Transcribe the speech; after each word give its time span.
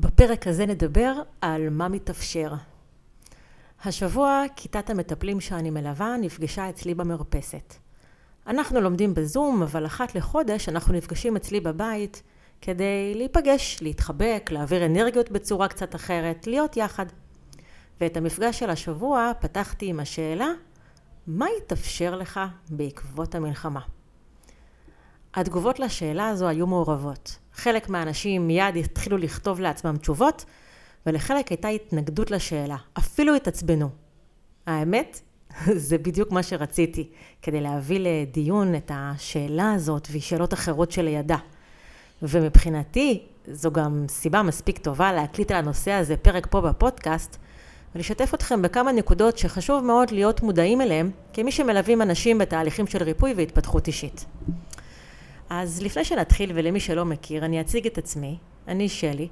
בפרק 0.00 0.46
הזה 0.46 0.66
נדבר 0.66 1.12
על 1.40 1.70
מה 1.70 1.88
מתאפשר. 1.88 2.52
השבוע 3.84 4.42
כיתת 4.56 4.90
המטפלים 4.90 5.40
שאני 5.40 5.70
מלווה 5.70 6.16
נפגשה 6.20 6.70
אצלי 6.70 6.94
במרפסת. 6.94 7.74
אנחנו 8.46 8.80
לומדים 8.80 9.14
בזום, 9.14 9.62
אבל 9.62 9.86
אחת 9.86 10.14
לחודש 10.14 10.68
אנחנו 10.68 10.94
נפגשים 10.94 11.36
אצלי 11.36 11.60
בבית 11.60 12.22
כדי 12.60 13.14
להיפגש, 13.14 13.78
להתחבק, 13.82 14.50
להעביר 14.52 14.86
אנרגיות 14.86 15.30
בצורה 15.30 15.68
קצת 15.68 15.94
אחרת, 15.94 16.46
להיות 16.46 16.76
יחד. 16.76 17.06
ואת 18.00 18.16
המפגש 18.16 18.58
של 18.58 18.70
השבוע 18.70 19.32
פתחתי 19.40 19.86
עם 19.86 20.00
השאלה, 20.00 20.48
מה 21.26 21.46
יתאפשר 21.58 22.16
לך 22.16 22.40
בעקבות 22.70 23.34
המלחמה? 23.34 23.80
התגובות 25.34 25.78
לשאלה 25.80 26.28
הזו 26.28 26.48
היו 26.48 26.66
מעורבות. 26.66 27.38
חלק 27.58 27.88
מהאנשים 27.88 28.46
מיד 28.46 28.76
התחילו 28.76 29.18
לכתוב 29.18 29.60
לעצמם 29.60 29.96
תשובות, 29.96 30.44
ולחלק 31.06 31.48
הייתה 31.48 31.68
התנגדות 31.68 32.30
לשאלה, 32.30 32.76
אפילו 32.98 33.34
התעצבנו. 33.34 33.88
האמת, 34.66 35.20
זה 35.88 35.98
בדיוק 35.98 36.32
מה 36.32 36.42
שרציתי, 36.42 37.08
כדי 37.42 37.60
להביא 37.60 38.00
לדיון 38.00 38.74
את 38.74 38.90
השאלה 38.94 39.72
הזאת 39.72 40.08
ושאלות 40.12 40.54
אחרות 40.54 40.92
שלידה. 40.92 41.36
ומבחינתי, 42.22 43.22
זו 43.52 43.70
גם 43.70 44.04
סיבה 44.08 44.42
מספיק 44.42 44.78
טובה 44.78 45.12
להקליט 45.12 45.50
על 45.50 45.56
הנושא 45.56 45.92
הזה 45.92 46.16
פרק 46.16 46.46
פה 46.50 46.60
בפודקאסט, 46.60 47.36
ולשתף 47.94 48.34
אתכם 48.34 48.62
בכמה 48.62 48.92
נקודות 48.92 49.38
שחשוב 49.38 49.84
מאוד 49.84 50.10
להיות 50.10 50.42
מודעים 50.42 50.80
אליהם, 50.80 51.10
כמי 51.32 51.52
שמלווים 51.52 52.02
אנשים 52.02 52.38
בתהליכים 52.38 52.86
של 52.86 53.02
ריפוי 53.02 53.34
והתפתחות 53.36 53.86
אישית. 53.86 54.24
אז 55.50 55.82
לפני 55.82 56.04
שנתחיל 56.04 56.50
ולמי 56.54 56.80
שלא 56.80 57.04
מכיר, 57.04 57.44
אני 57.44 57.60
אציג 57.60 57.86
את 57.86 57.98
עצמי. 57.98 58.38
אני 58.68 58.88
שלי. 58.88 59.28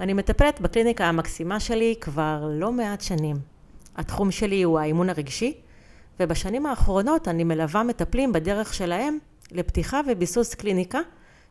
אני 0.00 0.12
מטפלת 0.12 0.60
בקליניקה 0.60 1.06
המקסימה 1.06 1.60
שלי 1.60 1.94
כבר 2.00 2.48
לא 2.50 2.72
מעט 2.72 3.00
שנים. 3.00 3.36
התחום 3.96 4.30
שלי 4.30 4.62
הוא 4.62 4.78
האימון 4.78 5.10
הרגשי, 5.10 5.54
ובשנים 6.20 6.66
האחרונות 6.66 7.28
אני 7.28 7.44
מלווה 7.44 7.82
מטפלים 7.82 8.32
בדרך 8.32 8.74
שלהם 8.74 9.18
לפתיחה 9.52 10.00
וביסוס 10.08 10.54
קליניקה 10.54 10.98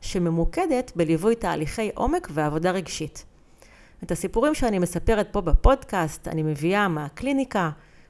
שממוקדת 0.01 0.91
בליווי 0.95 1.35
תהליכי 1.35 1.91
עומק 1.95 2.27
ועבודה 2.31 2.71
רגשית. 2.71 3.25
את 4.03 4.11
הסיפורים 4.11 4.53
שאני 4.53 4.79
מספרת 4.79 5.27
פה 5.31 5.41
בפודקאסט 5.41 6.27
אני 6.27 6.43
מביאה 6.43 6.87
מהקליניקה, 6.87 7.69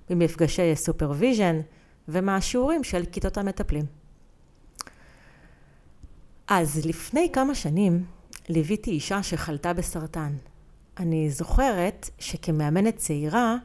ממפגשי 0.10 0.76
סופרוויז'ן 0.76 1.60
ומהשיעורים 2.08 2.84
של 2.84 3.04
כיתות 3.12 3.38
המטפלים. 3.38 3.97
אז 6.48 6.86
לפני 6.86 7.30
כמה 7.34 7.56
שנים 7.56 8.06
ליוויתי 8.50 8.92
אישה 8.92 9.24
שחלתה 9.24 9.74
בסרטן. 9.74 10.34
אני 11.00 11.30
זוכרת 11.30 12.10
שכמאמנת 12.20 12.96
צעירה 12.96 13.56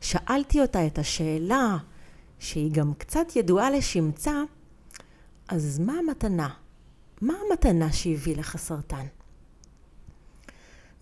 שאלתי 0.00 0.60
אותה 0.60 0.86
את 0.86 0.98
השאלה 0.98 1.76
שהיא 2.38 2.72
גם 2.72 2.92
קצת 2.98 3.36
ידועה 3.36 3.70
לשמצה, 3.70 4.42
אז 5.48 5.78
מה 5.78 5.92
המתנה? 5.92 6.48
מה 7.20 7.34
המתנה 7.46 7.92
שהביא 7.92 8.36
לך 8.36 8.56
סרטן? 8.56 9.06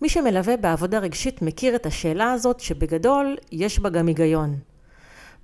מי 0.01 0.09
שמלווה 0.09 0.57
בעבודה 0.57 0.99
רגשית 0.99 1.41
מכיר 1.41 1.75
את 1.75 1.85
השאלה 1.85 2.31
הזאת 2.31 2.59
שבגדול 2.59 3.37
יש 3.51 3.79
בה 3.79 3.89
גם 3.89 4.07
היגיון. 4.07 4.59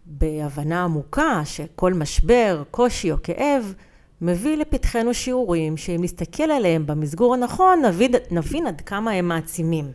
בהבנה 0.06 0.84
עמוקה 0.84 1.42
שכל 1.46 1.94
משבר, 1.94 2.64
קושי 2.72 3.12
או 3.12 3.18
כאב 3.24 3.74
מביא 4.22 4.58
לפתחנו 4.58 5.14
שיעורים 5.14 5.78
שאם 5.78 6.00
נסתכל 6.04 6.44
עליהם 6.44 6.86
במסגור 6.88 7.34
הנכון 7.34 7.86
נבין, 7.86 8.12
נבין 8.32 8.68
עד 8.68 8.82
כמה 8.82 9.12
הם 9.12 9.28
מעצימים. 9.28 9.92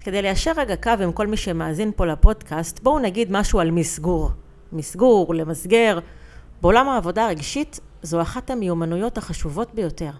כדי 0.00 0.22
ליישר 0.22 0.52
רגע 0.56 0.76
קו 0.76 0.90
עם 1.02 1.12
כל 1.12 1.26
מי 1.26 1.36
שמאזין 1.36 1.92
פה 1.96 2.06
לפודקאסט, 2.06 2.80
בואו 2.82 2.98
נגיד 2.98 3.28
משהו 3.30 3.60
על 3.60 3.70
מסגור. 3.70 4.30
מסגור, 4.72 5.34
למסגר. 5.34 5.98
בעולם 6.62 6.88
העבודה 6.88 7.26
הרגשית 7.26 7.80
זו 8.02 8.22
אחת 8.22 8.50
המיומנויות 8.50 9.18
החשובות 9.18 9.74
ביותר. 9.74 10.10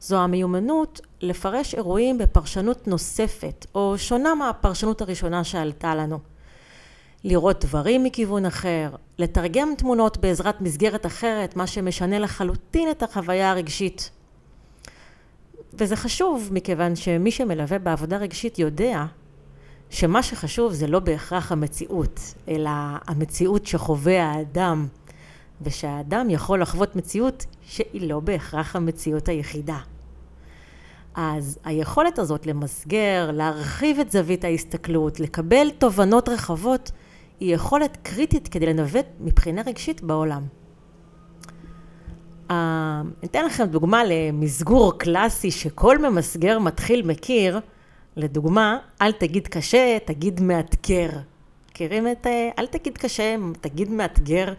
זו 0.00 0.16
המיומנות 0.16 1.00
לפרש 1.20 1.74
אירועים 1.74 2.18
בפרשנות 2.18 2.88
נוספת, 2.88 3.66
או 3.74 3.98
שונה 3.98 4.34
מהפרשנות 4.34 5.00
הראשונה 5.00 5.44
שעלתה 5.44 5.94
לנו. 5.94 6.18
לראות 7.26 7.64
דברים 7.64 8.04
מכיוון 8.04 8.46
אחר, 8.46 8.90
לתרגם 9.18 9.68
תמונות 9.78 10.18
בעזרת 10.18 10.60
מסגרת 10.60 11.06
אחרת, 11.06 11.56
מה 11.56 11.66
שמשנה 11.66 12.18
לחלוטין 12.18 12.90
את 12.90 13.02
החוויה 13.02 13.50
הרגשית. 13.50 14.10
וזה 15.74 15.96
חשוב 15.96 16.48
מכיוון 16.52 16.96
שמי 16.96 17.30
שמלווה 17.30 17.78
בעבודה 17.78 18.16
רגשית 18.16 18.58
יודע 18.58 19.04
שמה 19.90 20.22
שחשוב 20.22 20.72
זה 20.72 20.86
לא 20.86 20.98
בהכרח 20.98 21.52
המציאות, 21.52 22.20
אלא 22.48 22.70
המציאות 23.06 23.66
שחווה 23.66 24.24
האדם, 24.24 24.86
ושהאדם 25.62 26.30
יכול 26.30 26.62
לחוות 26.62 26.96
מציאות 26.96 27.46
שהיא 27.62 28.08
לא 28.08 28.20
בהכרח 28.20 28.76
המציאות 28.76 29.28
היחידה. 29.28 29.78
אז 31.14 31.58
היכולת 31.64 32.18
הזאת 32.18 32.46
למסגר, 32.46 33.30
להרחיב 33.32 33.98
את 33.98 34.12
זווית 34.12 34.44
ההסתכלות, 34.44 35.20
לקבל 35.20 35.70
תובנות 35.78 36.28
רחבות, 36.28 36.90
היא 37.40 37.54
יכולת 37.54 37.98
קריטית 38.02 38.48
כדי 38.48 38.66
לנווט 38.66 39.06
מבחינה 39.20 39.62
רגשית 39.66 40.02
בעולם. 40.02 40.42
Uh, 42.48 42.52
אתן 43.24 43.44
לכם 43.46 43.64
דוגמה 43.64 44.02
למסגור 44.04 44.98
קלאסי 44.98 45.50
שכל 45.50 45.98
ממסגר 45.98 46.58
מתחיל 46.58 47.06
מכיר. 47.06 47.60
לדוגמה, 48.16 48.78
אל 49.02 49.12
תגיד 49.12 49.48
קשה, 49.48 49.98
תגיד 50.04 50.40
מאתגר. 50.40 51.10
מכירים 51.70 52.08
את 52.08 52.26
אה, 52.26 52.50
אל 52.58 52.66
תגיד 52.66 52.98
קשה, 52.98 53.36
תגיד 53.60 53.90
מאתגר? 53.90 54.52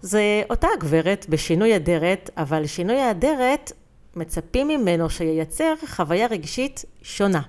זה 0.00 0.42
אותה 0.50 0.68
הגברת 0.76 1.26
בשינוי 1.28 1.76
אדרת, 1.76 2.30
אבל 2.36 2.66
שינוי 2.66 3.00
האדרת 3.00 3.72
מצפים 4.16 4.68
ממנו 4.68 5.10
שייצר 5.10 5.74
חוויה 5.86 6.26
רגשית 6.26 6.84
שונה. 7.02 7.42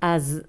אז 0.00 0.42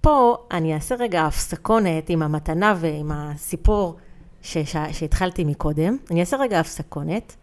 פה 0.00 0.36
אני 0.50 0.74
אעשה 0.74 0.94
רגע 0.94 1.26
הפסקונת 1.26 2.10
עם 2.10 2.22
המתנה 2.22 2.74
ועם 2.80 3.12
הסיפור 3.12 3.96
שהתחלתי 4.42 5.44
מקודם. 5.44 5.96
אני 6.10 6.20
אעשה 6.20 6.36
רגע 6.36 6.60
הפסקונת, 6.60 7.36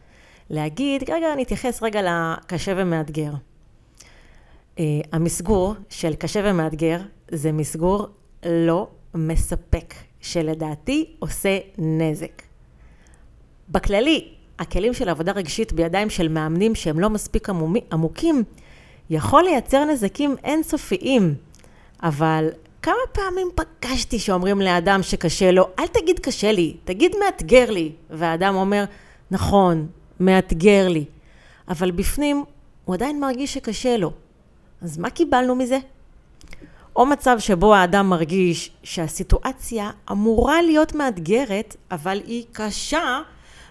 להגיד, 0.50 1.10
רגע, 1.10 1.34
אני 1.34 1.44
אתייחס 1.44 1.84
רגע 1.84 2.02
לקשה 2.02 2.74
ומאתגר. 2.78 3.32
Uh, 4.76 4.80
המסגור 5.12 5.74
של 5.90 6.16
קשה 6.16 6.42
ומאתגר 6.44 7.00
זה 7.32 7.52
מסגור 7.52 8.08
לא 8.46 8.88
מספק, 9.16 9.94
שלדעתי 10.22 11.16
עושה 11.20 11.60
נזק. 11.78 12.42
בכללי, 13.70 14.28
הכלים 14.60 14.94
של 14.94 15.10
עבודה 15.10 15.32
רגשית 15.32 15.74
בידיים 15.74 16.10
של 16.10 16.28
מאמנים 16.28 16.76
שהם 16.76 17.00
לא 17.00 17.10
מספיק 17.10 17.48
עמוקים, 17.92 18.44
יכול 19.10 19.44
לייצר 19.44 19.86
נזקים 19.86 20.36
אינסופיים. 20.44 21.36
אבל 22.04 22.50
כמה 22.82 22.96
פעמים 23.12 23.50
פגשתי 23.56 24.20
שאומרים 24.20 24.62
לאדם 24.62 25.04
שקשה 25.04 25.52
לו, 25.52 25.68
אל 25.80 25.88
תגיד 25.88 26.20
קשה 26.20 26.52
לי, 26.52 26.78
תגיד 26.86 27.12
מאתגר 27.26 27.72
לי. 27.72 27.92
והאדם 28.10 28.56
אומר, 28.56 28.84
נכון, 29.32 29.88
מאתגר 30.20 30.88
לי. 30.88 31.06
אבל 31.70 31.92
בפנים 31.92 32.44
הוא 32.86 32.96
עדיין 32.96 33.20
מרגיש 33.20 33.54
שקשה 33.54 33.98
לו. 33.98 34.12
אז 34.82 34.98
מה 34.98 35.10
קיבלנו 35.10 35.56
מזה? 35.56 35.80
או 36.96 37.06
מצב 37.06 37.40
שבו 37.40 37.76
האדם 37.76 38.10
מרגיש 38.10 38.72
שהסיטואציה 38.84 39.92
אמורה 40.12 40.62
להיות 40.62 40.96
מאתגרת, 40.96 41.76
אבל 41.92 42.22
היא 42.28 42.46
קשה, 42.52 43.20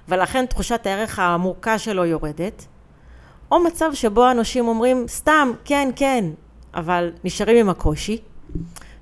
ולכן 0.09 0.47
תחושת 0.47 0.87
הערך 0.87 1.19
העמוקה 1.19 1.79
שלו 1.79 2.05
יורדת. 2.05 2.67
או 3.51 3.65
מצב 3.65 3.91
שבו 3.95 4.31
אנשים 4.31 4.69
אומרים, 4.69 5.05
סתם, 5.09 5.53
כן, 5.65 5.89
כן, 5.97 6.25
אבל 6.77 7.13
נשארים 7.25 7.57
עם 7.57 7.69
הקושי. 7.69 8.21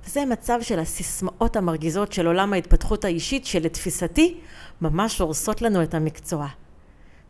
זה 0.05 0.25
מצב 0.25 0.59
של 0.61 0.79
הסיסמאות 0.79 1.55
המרגיזות 1.55 2.13
של 2.13 2.27
עולם 2.27 2.53
ההתפתחות 2.53 3.05
האישית, 3.05 3.45
שלתפיסתי 3.45 4.37
ממש 4.81 5.19
הורסות 5.19 5.61
לנו 5.61 5.83
את 5.83 5.93
המקצוע. 5.93 6.47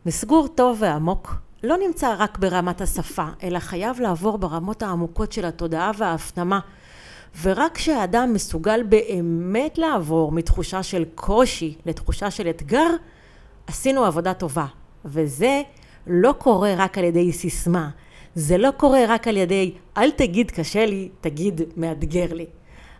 מסגור 0.05 0.47
טוב 0.47 0.77
ועמוק 0.81 1.35
לא 1.63 1.77
נמצא 1.77 2.15
רק 2.17 2.37
ברמת 2.37 2.81
השפה, 2.81 3.27
אלא 3.43 3.59
חייב 3.59 3.99
לעבור 3.99 4.37
ברמות 4.37 4.83
העמוקות 4.83 5.31
של 5.31 5.45
התודעה 5.45 5.91
וההפנמה. 5.97 6.59
ורק 7.41 7.75
כשהאדם 7.75 8.33
מסוגל 8.33 8.83
באמת 8.83 9.77
לעבור 9.77 10.31
מתחושה 10.31 10.83
של 10.83 11.03
קושי 11.15 11.75
לתחושה 11.85 12.31
של 12.31 12.49
אתגר, 12.49 12.87
עשינו 13.67 14.05
עבודה 14.05 14.33
טובה. 14.33 14.65
וזה 15.05 15.61
לא 16.07 16.33
קורה 16.37 16.73
רק 16.77 16.97
על 16.97 17.03
ידי 17.03 17.31
סיסמה, 17.31 17.89
זה 18.35 18.57
לא 18.57 18.71
קורה 18.77 18.99
רק 19.07 19.27
על 19.27 19.37
ידי 19.37 19.73
אל 19.97 20.11
תגיד 20.11 20.51
קשה 20.51 20.85
לי, 20.85 21.09
תגיד 21.21 21.61
מאתגר 21.77 22.33
לי. 22.33 22.45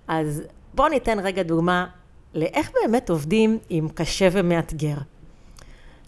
אז 0.07 0.43
בואו 0.73 0.89
ניתן 0.89 1.19
רגע 1.19 1.43
דוגמה 1.43 1.87
לאיך 2.33 2.71
באמת 2.73 3.09
עובדים 3.09 3.57
עם 3.69 3.89
קשה 3.89 4.27
ומאתגר. 4.31 4.97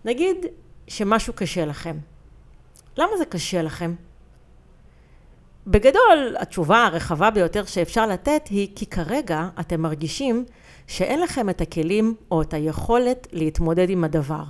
נגיד 0.05 0.37
שמשהו 0.87 1.33
קשה 1.33 1.65
לכם. 1.65 1.97
למה 2.97 3.17
זה 3.17 3.25
קשה 3.25 3.61
לכם? 3.61 3.93
בגדול, 5.67 6.35
התשובה 6.39 6.85
הרחבה 6.85 7.29
ביותר 7.29 7.65
שאפשר 7.65 8.05
לתת 8.05 8.47
היא 8.49 8.67
כי 8.75 8.85
כרגע 8.85 9.49
אתם 9.59 9.81
מרגישים 9.81 10.45
שאין 10.87 11.21
לכם 11.21 11.49
את 11.49 11.61
הכלים 11.61 12.15
או 12.31 12.41
את 12.41 12.53
היכולת 12.53 13.27
להתמודד 13.31 13.89
עם 13.89 14.03
הדבר. 14.03 14.43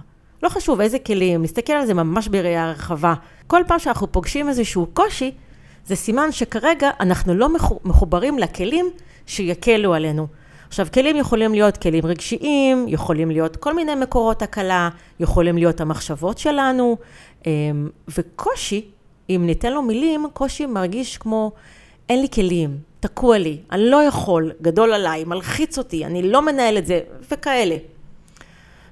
לא 0.44 0.50
חשוב 0.50 0.81
איזה 0.81 1.00
כלים, 1.00 1.42
נסתכל 1.42 1.74
על 1.74 1.86
זה 1.86 1.94
ממש 1.94 2.28
בראייה 2.28 2.72
רחבה. 2.72 3.13
כל 3.48 3.62
פעם 3.68 3.80
שאנחנו 3.80 4.12
פוגשים 4.12 4.50
איזשהו 4.50 4.88
קושי, 4.94 5.31
זה 5.86 5.95
סימן 5.95 6.31
שכרגע 6.31 6.89
אנחנו 7.00 7.36
לא 7.36 7.50
מחוברים 7.84 8.39
לכלים 8.39 8.89
שיקלו 9.25 9.94
עלינו. 9.94 10.28
עכשיו, 10.68 10.88
כלים 10.94 11.18
יכולים 11.18 11.54
להיות 11.54 11.78
כלים 11.78 12.06
רגשיים, 12.06 12.86
יכולים 12.88 13.31
להיות 13.31 13.56
כל 13.56 13.74
מיני 13.74 13.95
מקורות 13.95 14.42
הקלה, 14.42 14.89
יכולים 15.19 15.57
להיות 15.57 15.81
המחשבות 15.81 16.38
שלנו, 16.38 16.98
אמ, 17.45 17.89
וקושי, 18.18 18.86
אם 19.30 19.44
ניתן 19.45 19.74
לו 19.74 19.81
מילים, 19.81 20.25
קושי 20.34 20.66
מרגיש 20.66 21.18
כמו 21.18 21.51
אין 22.10 22.22
לי 22.22 22.28
כלים, 22.30 22.78
תקוע 23.00 23.38
לי, 23.38 23.57
אני 23.72 23.89
לא 23.89 24.04
יכול, 24.04 24.51
גדול 24.62 24.94
עליי, 24.94 25.24
מלחיץ 25.24 25.78
אותי, 25.78 26.06
אני 26.06 26.22
לא 26.22 26.42
מנהל 26.42 26.78
את 26.78 26.86
זה, 26.86 27.00
וכאלה. 27.31 27.75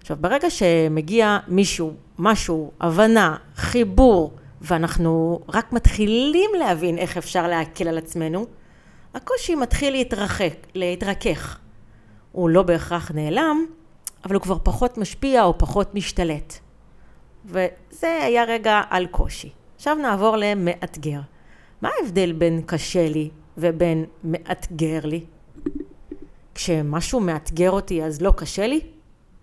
עכשיו, 0.05 0.17
ברגע 0.21 0.49
שמגיע 0.49 1.39
מישהו, 1.47 1.93
משהו, 2.19 2.71
הבנה, 2.81 3.37
חיבור, 3.55 4.33
ואנחנו 4.61 5.39
רק 5.49 5.73
מתחילים 5.73 6.49
להבין 6.59 6.97
איך 6.97 7.17
אפשר 7.17 7.47
להקל 7.47 7.87
על 7.87 7.97
עצמנו, 7.97 8.45
הקושי 9.13 9.55
מתחיל 9.55 9.93
להתרחק, 9.93 10.53
להתרכך. 10.75 11.59
הוא 12.31 12.49
לא 12.49 12.63
בהכרח 12.63 13.11
נעלם, 13.11 13.65
אבל 14.25 14.35
הוא 14.35 14.41
כבר 14.41 14.57
פחות 14.63 14.97
משפיע 14.97 15.43
או 15.43 15.57
פחות 15.57 15.95
משתלט. 15.95 16.53
וזה 17.45 18.23
היה 18.23 18.43
רגע 18.43 18.81
על 18.89 19.07
קושי. 19.07 19.49
עכשיו 19.75 19.95
נעבור 19.95 20.37
למאתגר. 20.37 21.19
מה 21.81 21.89
ההבדל 21.99 22.31
בין 22.31 22.61
קשה 22.65 23.09
לי 23.09 23.29
ובין 23.57 24.05
מאתגר 24.23 24.99
לי? 25.03 25.23
כשמשהו 26.55 27.19
מאתגר 27.19 27.71
אותי 27.71 28.03
אז 28.03 28.21
לא 28.21 28.33
קשה 28.37 28.67
לי? 28.67 28.94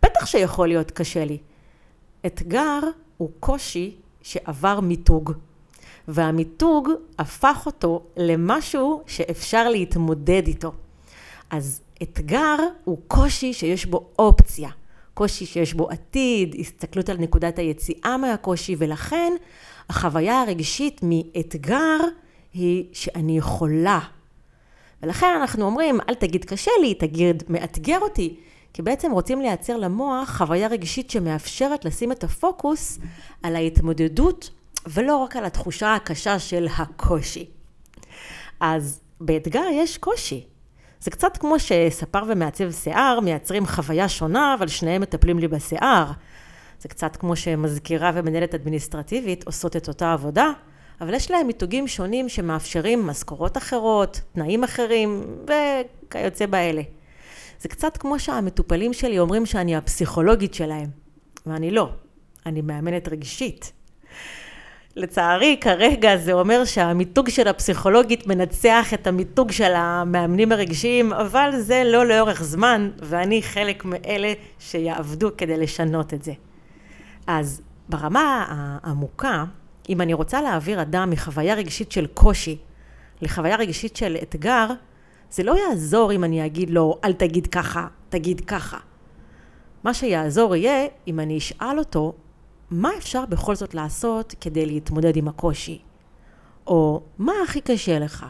בטח 0.04 0.26
שיכול 0.26 0.68
להיות 0.68 0.90
קשה 0.90 1.24
לי. 1.24 1.38
אתגר 2.26 2.80
הוא 3.16 3.30
קושי 3.40 3.96
שעבר 4.22 4.80
מיתוג, 4.80 5.32
והמיתוג 6.08 6.88
הפך 7.18 7.62
אותו 7.66 8.02
למשהו 8.16 9.02
שאפשר 9.06 9.68
להתמודד 9.68 10.46
איתו. 10.46 10.72
אז 11.50 11.80
אתגר 12.02 12.56
הוא 12.84 12.98
קושי 13.08 13.52
שיש 13.52 13.86
בו 13.86 14.10
אופציה, 14.18 14.70
קושי 15.14 15.46
שיש 15.46 15.74
בו 15.74 15.90
עתיד, 15.90 16.56
הסתכלות 16.58 17.08
על 17.08 17.16
נקודת 17.18 17.58
היציאה 17.58 18.16
מהקושי, 18.16 18.76
ולכן 18.78 19.32
החוויה 19.88 20.40
הרגשית 20.40 21.00
מאתגר 21.02 21.98
היא 22.54 22.84
שאני 22.92 23.38
יכולה. 23.38 24.00
ולכן 25.02 25.36
אנחנו 25.40 25.64
אומרים, 25.64 25.98
אל 26.08 26.14
תגיד 26.14 26.44
קשה 26.44 26.70
לי, 26.80 26.94
תגיד 26.94 27.42
מאתגר 27.48 27.98
אותי. 27.98 28.36
כי 28.72 28.82
בעצם 28.82 29.12
רוצים 29.12 29.40
לייצר 29.40 29.76
למוח 29.76 30.36
חוויה 30.36 30.68
רגשית 30.68 31.10
שמאפשרת 31.10 31.84
לשים 31.84 32.12
את 32.12 32.24
הפוקוס 32.24 32.98
על 33.42 33.56
ההתמודדות 33.56 34.50
ולא 34.86 35.16
רק 35.16 35.36
על 35.36 35.44
התחושה 35.44 35.94
הקשה 35.94 36.38
של 36.38 36.68
הקושי. 36.78 37.46
אז 38.60 39.00
באתגר 39.20 39.64
יש 39.72 39.98
קושי. 39.98 40.46
זה 41.00 41.10
קצת 41.10 41.36
כמו 41.36 41.58
שספר 41.58 42.22
ומעצב 42.28 42.72
שיער 42.72 43.20
מייצרים 43.20 43.66
חוויה 43.66 44.08
שונה, 44.08 44.54
אבל 44.58 44.68
שניהם 44.68 45.02
מטפלים 45.02 45.38
לי 45.38 45.48
בשיער. 45.48 46.06
זה 46.80 46.88
קצת 46.88 47.16
כמו 47.16 47.36
שמזכירה 47.36 48.10
ומנהלת 48.14 48.54
אדמיניסטרטיבית 48.54 49.46
עושות 49.46 49.76
את 49.76 49.88
אותה 49.88 50.12
עבודה, 50.12 50.50
אבל 51.00 51.14
יש 51.14 51.30
להם 51.30 51.46
מיתוגים 51.46 51.88
שונים 51.88 52.28
שמאפשרים 52.28 53.06
משכורות 53.06 53.56
אחרות, 53.56 54.20
תנאים 54.32 54.64
אחרים 54.64 55.24
וכיוצא 55.44 56.46
באלה. 56.46 56.82
זה 57.62 57.68
קצת 57.68 57.96
כמו 57.96 58.18
שהמטופלים 58.18 58.92
שלי 58.92 59.18
אומרים 59.18 59.46
שאני 59.46 59.76
הפסיכולוגית 59.76 60.54
שלהם, 60.54 60.90
ואני 61.46 61.70
לא, 61.70 61.88
אני 62.46 62.60
מאמנת 62.60 63.08
רגשית. 63.08 63.72
לצערי, 64.96 65.56
כרגע 65.60 66.16
זה 66.16 66.32
אומר 66.32 66.64
שהמיתוג 66.64 67.28
של 67.28 67.48
הפסיכולוגית 67.48 68.26
מנצח 68.26 68.94
את 68.94 69.06
המיתוג 69.06 69.52
של 69.52 69.72
המאמנים 69.74 70.52
הרגשיים, 70.52 71.12
אבל 71.12 71.50
זה 71.58 71.82
לא 71.84 72.06
לאורך 72.06 72.42
זמן, 72.42 72.90
ואני 72.98 73.42
חלק 73.42 73.84
מאלה 73.84 74.32
שיעבדו 74.58 75.30
כדי 75.38 75.56
לשנות 75.56 76.14
את 76.14 76.22
זה. 76.22 76.32
אז 77.26 77.62
ברמה 77.88 78.46
העמוקה, 78.48 79.44
אם 79.88 80.00
אני 80.00 80.14
רוצה 80.14 80.42
להעביר 80.42 80.82
אדם 80.82 81.10
מחוויה 81.10 81.54
רגשית 81.54 81.92
של 81.92 82.06
קושי 82.06 82.58
לחוויה 83.22 83.56
רגשית 83.56 83.96
של 83.96 84.16
אתגר, 84.22 84.66
זה 85.32 85.42
לא 85.42 85.54
יעזור 85.58 86.12
אם 86.12 86.24
אני 86.24 86.46
אגיד 86.46 86.70
לו, 86.70 86.98
אל 87.04 87.12
תגיד 87.12 87.46
ככה, 87.46 87.86
תגיד 88.08 88.40
ככה. 88.40 88.78
מה 89.84 89.94
שיעזור 89.94 90.56
יהיה 90.56 90.86
אם 91.06 91.20
אני 91.20 91.38
אשאל 91.38 91.78
אותו, 91.78 92.12
מה 92.70 92.90
אפשר 92.98 93.26
בכל 93.26 93.54
זאת 93.54 93.74
לעשות 93.74 94.34
כדי 94.40 94.66
להתמודד 94.66 95.16
עם 95.16 95.28
הקושי? 95.28 95.78
או 96.66 97.02
מה 97.18 97.32
הכי 97.44 97.60
קשה 97.60 97.98
לך? 97.98 98.26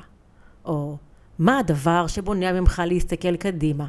או 0.65 0.97
מה 1.39 1.59
הדבר 1.59 2.07
שבונע 2.07 2.53
ממך 2.53 2.83
להסתכל 2.87 3.37
קדימה? 3.37 3.87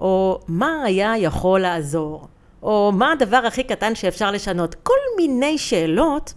או 0.00 0.40
מה 0.48 0.82
היה 0.84 1.18
יכול 1.18 1.60
לעזור? 1.60 2.28
או 2.62 2.92
מה 2.94 3.12
הדבר 3.12 3.42
הכי 3.46 3.64
קטן 3.64 3.94
שאפשר 3.94 4.30
לשנות? 4.30 4.74
כל 4.74 5.00
מיני 5.16 5.58
שאלות 5.58 6.34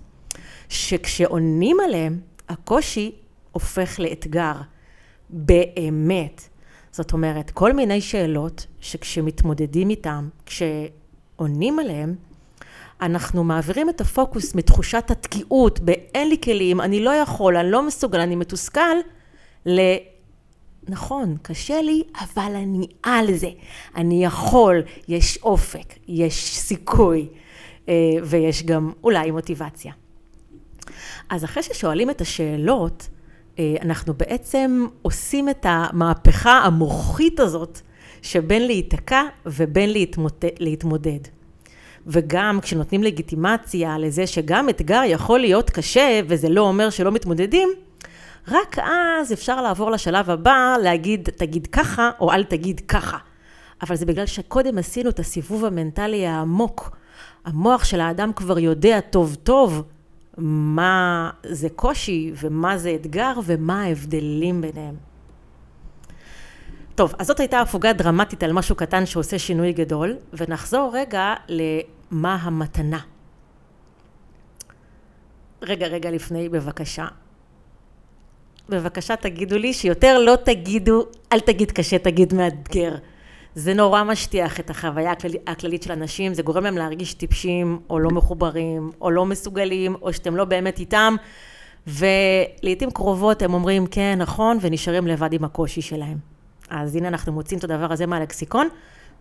שכשעונים 0.69 1.78
עליהן, 1.80 2.19
הקושי 2.50 3.16
הופך 3.52 4.00
לאתגר. 4.00 4.54
באמת. 5.33 6.41
זאת 6.91 7.13
אומרת, 7.13 7.51
כל 7.51 7.74
מיני 7.74 8.01
שאלות 8.01 8.65
שכשמתמודדים 8.80 9.89
איתן, 9.89 10.27
כשעונים 10.45 11.80
עליהן, 11.80 12.15
אנחנו 13.01 13.44
מעבירים 13.44 13.89
את 13.89 14.01
הפוקוס 14.01 14.56
מתחושת 14.56 15.12
התקיעות, 15.12 15.80
ב"אין 15.80 16.30
לי 16.30 16.38
כלים, 16.44 16.81
אני 16.81 17.00
לא 17.00 17.09
יכול, 17.09 17.57
אני 17.57 17.71
לא 17.71 17.88
מסוגל, 17.88 18.19
אני 18.19 18.35
מתוסכל", 18.35 18.95
ל... 19.65 19.80
נכון, 20.89 21.38
קשה 21.41 21.81
לי, 21.81 22.03
אבל 22.21 22.56
אני 22.56 22.88
על 23.03 23.33
זה. 23.33 23.50
אני 23.95 24.25
יכול, 24.25 24.81
יש 25.07 25.38
אופק, 25.38 25.94
יש 26.07 26.57
סיכוי, 26.57 27.27
אה, 27.89 27.94
ויש 28.24 28.63
גם 28.63 28.91
אולי 29.03 29.31
מוטיבציה. 29.31 29.94
אז 31.30 31.44
אחרי 31.44 31.63
ששואלים 31.63 32.09
את 32.09 32.21
השאלות, 32.21 33.07
אנחנו 33.60 34.14
בעצם 34.14 34.86
עושים 35.02 35.50
את 35.50 35.66
המהפכה 35.69 36.60
המוחית 36.60 37.40
הזאת 37.40 37.80
שבין 38.22 38.68
להיתקע 38.68 39.22
ובין 39.45 39.90
להתמודד. 39.94 40.50
להתמודד. 40.60 41.19
וגם 42.07 42.60
כשנותנים 42.62 43.04
לגיטימציה 43.04 43.98
לזה 43.98 44.28
שגם 44.28 44.69
אתגר 44.69 45.02
יכול 45.06 45.40
להיות 45.40 45.69
קשה 45.69 46.22
וזה 46.28 46.50
לא 46.50 46.62
אומר 46.62 46.90
שלא 46.90 47.12
מתמודדים, 47.12 47.69
רק 48.48 48.80
אז 48.80 49.33
אפשר 49.33 49.62
לעבור 49.62 49.92
לשלב 49.92 50.30
הבא, 50.30 50.76
להגיד 50.83 51.30
תגיד 51.38 51.68
ככה 51.68 52.12
או 52.19 52.31
אל 52.31 52.44
תגיד 52.44 52.81
ככה. 52.88 53.18
אבל 53.81 53.95
זה 53.95 54.06
בגלל 54.06 54.26
שקודם 54.26 54.78
עשינו 54.78 55.10
את 55.10 55.19
הסיבוב 55.19 55.66
המנטלי 55.66 56.28
העמוק. 56.28 56.98
המוח 57.45 57.83
של 57.83 58.00
האדם 58.00 58.33
כבר 58.33 58.60
יודע 58.60 59.00
טוב 59.00 59.36
טוב 59.44 59.83
מה 60.37 61.31
זה 61.44 61.69
קושי 61.69 62.31
ומה 62.35 62.78
זה 62.78 62.95
אתגר 62.95 63.33
ומה 63.45 63.83
ההבדלים 63.83 64.61
ביניהם. 64.61 64.95
טוב, 66.95 67.13
אז 67.19 67.28
זאת 67.28 67.40
הייתה 67.40 67.59
הפוגה 67.59 67.94
דרמטית 67.94 68.44
על 68.44 68.54
משהו 68.54 68.75
קטן 68.75 69.06
שעושה 69.06 69.40
שינוי 69.40 69.73
גדול, 69.73 70.18
ונחזור 70.33 70.92
רגע 70.94 71.33
למה 71.47 72.35
המתנה. 72.35 72.99
רגע, 75.61 75.87
רגע 75.87 76.11
לפני, 76.11 76.49
בבקשה. 76.49 77.07
בבקשה 78.69 79.16
תגידו 79.16 79.57
לי 79.57 79.73
שיותר 79.73 80.19
לא 80.19 80.35
תגידו, 80.45 81.06
אל 81.31 81.40
תגיד 81.40 81.71
קשה, 81.71 81.99
תגיד 81.99 82.33
מאתגר. 82.33 82.95
זה 83.56 83.74
נורא 83.74 84.04
משטיח 84.04 84.60
את 84.60 84.69
החוויה 84.69 85.12
הכללית, 85.12 85.42
הכללית 85.50 85.83
של 85.83 85.92
אנשים, 85.92 86.33
זה 86.33 86.44
גורם 86.44 86.64
להם 86.64 86.78
להרגיש 86.78 87.14
טיפשים, 87.14 87.80
או 87.90 88.00
לא 88.00 88.10
מחוברים, 88.10 88.92
או 89.02 89.12
לא 89.12 89.26
מסוגלים, 89.26 89.95
או 90.02 90.14
שאתם 90.14 90.36
לא 90.36 90.45
באמת 90.45 90.80
איתם, 90.80 91.16
ולעיתים 91.88 92.92
קרובות 92.92 93.42
הם 93.42 93.54
אומרים 93.54 93.88
כן, 93.88 94.16
נכון, 94.22 94.57
ונשארים 94.62 95.07
לבד 95.07 95.33
עם 95.33 95.44
הקושי 95.44 95.81
שלהם. 95.81 96.18
אז 96.69 96.95
הנה 96.95 97.07
אנחנו 97.07 97.31
מוצאים 97.31 97.60
את 97.60 97.64
הדבר 97.64 97.92
הזה 97.92 98.06
מהלקסיקון, 98.06 98.68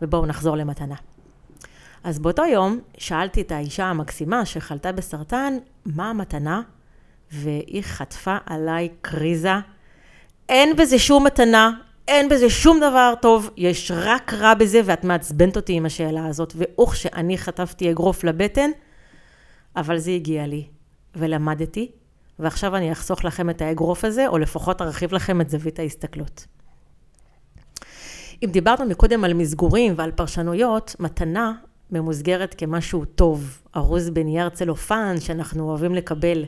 ובואו 0.03 0.27
נחזור 0.27 0.57
למתנה. 0.57 0.95
אז 2.05 2.19
באותו 2.19 2.45
יום 2.45 2.79
שאלתי 2.99 3.41
את 3.41 3.53
האישה 3.53 3.85
המקסימה 3.85 4.45
שחלתה 4.45 4.93
בסרטן, 4.93 5.55
מה 5.87 6.11
המתנה? 6.11 6.62
והיא 7.33 7.83
חטפה 7.83 8.37
עליי 8.47 8.89
קריזה. 9.01 9.55
אין 10.49 10.77
בזה 10.77 10.99
שום 10.99 11.27
מתנה, 11.27 11.71
אין 12.09 12.28
בזה 12.28 12.50
שום 12.50 12.80
דבר 12.80 13.14
טוב, 13.23 13.50
יש 13.56 13.92
רק 13.94 14.35
רע 14.35 14.54
בזה, 14.54 14.80
ואת 14.85 15.04
מעצבנת 15.04 15.56
אותי 15.56 15.73
עם 15.73 15.87
השאלה 15.87 16.26
הזאת. 16.26 16.52
ואוך 16.56 16.97
שאני 16.97 17.38
חטפתי 17.38 17.90
אגרוף 17.90 18.25
לבטן, 18.25 18.71
אבל 19.76 19.99
זה 19.99 20.11
הגיע 20.11 20.47
לי. 20.47 20.64
ולמדתי, 21.16 21.90
ועכשיו 22.38 22.76
אני 22.76 22.92
אחסוך 22.92 23.25
לכם 23.25 23.50
את 23.50 23.62
האגרוף 23.62 24.04
הזה, 24.04 24.28
או 24.28 24.38
לפחות 24.38 24.82
ארחיב 24.82 25.14
לכם 25.14 25.40
את 25.40 25.50
זווית 25.50 25.78
ההסתכלות. 25.78 26.47
אם 28.44 28.49
דיברנו 28.50 28.87
מקודם 28.87 29.25
על 29.25 29.35
מסגורים 29.35 29.94
ועל 29.97 30.11
פרשנויות, 30.11 30.97
מתנה 31.00 31.52
ממוסגרת 31.90 32.54
כמשהו 32.54 33.04
טוב, 33.04 33.62
ארוז 33.76 34.11
בנייר 34.11 34.49
צלופן 34.49 35.21
שאנחנו 35.21 35.68
אוהבים 35.68 35.94
לקבל. 35.94 36.44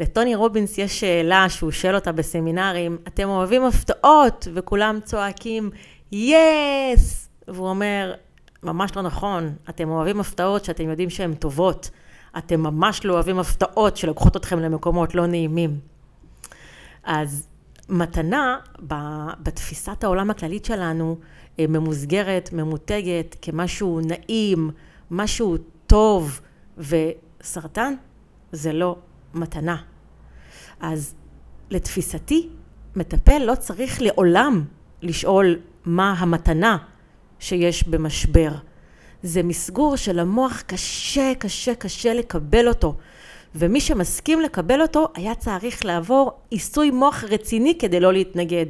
לטוני 0.00 0.34
רובינס 0.34 0.78
יש 0.78 1.00
שאלה 1.00 1.48
שהוא 1.48 1.70
שואל 1.70 1.94
אותה 1.94 2.12
בסמינרים, 2.12 2.98
אתם 3.08 3.28
אוהבים 3.28 3.64
הפתעות? 3.64 4.48
וכולם 4.54 4.98
צועקים, 5.04 5.70
יס! 6.12 7.28
והוא 7.48 7.68
אומר, 7.68 8.14
ממש 8.62 8.96
לא 8.96 9.02
נכון, 9.02 9.54
אתם 9.68 9.90
אוהבים 9.90 10.20
הפתעות 10.20 10.64
שאתם 10.64 10.88
יודעים 10.88 11.10
שהן 11.10 11.34
טובות. 11.34 11.90
אתם 12.38 12.60
ממש 12.60 13.04
לא 13.04 13.14
אוהבים 13.14 13.38
הפתעות 13.38 13.96
שלוקחות 13.96 14.36
אתכם 14.36 14.58
למקומות 14.58 15.14
לא 15.14 15.26
נעימים. 15.26 15.78
אז 17.04 17.48
מתנה, 17.88 18.56
בתפיסת 19.42 20.04
העולם 20.04 20.30
הכללית 20.30 20.64
שלנו, 20.64 21.18
אה, 21.58 21.64
ממוסגרת, 21.68 22.52
ממותגת, 22.52 23.36
כמשהו 23.42 24.00
נעים, 24.00 24.70
משהו 25.10 25.56
טוב, 25.86 26.40
וסרטן 26.78 27.94
זה 28.52 28.72
לא 28.72 28.96
מתנה. 29.34 29.76
אז 30.80 31.14
לתפיסתי, 31.70 32.48
מטפל 32.96 33.38
לא 33.38 33.54
צריך 33.54 34.02
לעולם 34.02 34.64
לשאול 35.02 35.58
מה 35.84 36.14
המתנה 36.18 36.76
שיש 37.38 37.88
במשבר. 37.88 38.52
זה 39.22 39.42
מסגור 39.42 39.96
שלמוח 39.96 40.62
קשה, 40.66 41.32
קשה, 41.38 41.74
קשה 41.74 42.14
לקבל 42.14 42.68
אותו. 42.68 42.94
ומי 43.54 43.80
שמסכים 43.80 44.40
לקבל 44.40 44.82
אותו 44.82 45.08
היה 45.14 45.34
צריך 45.34 45.84
לעבור 45.84 46.32
עיסוי 46.50 46.90
מוח 46.90 47.24
רציני 47.24 47.78
כדי 47.78 48.00
לא 48.00 48.12
להתנגד. 48.12 48.66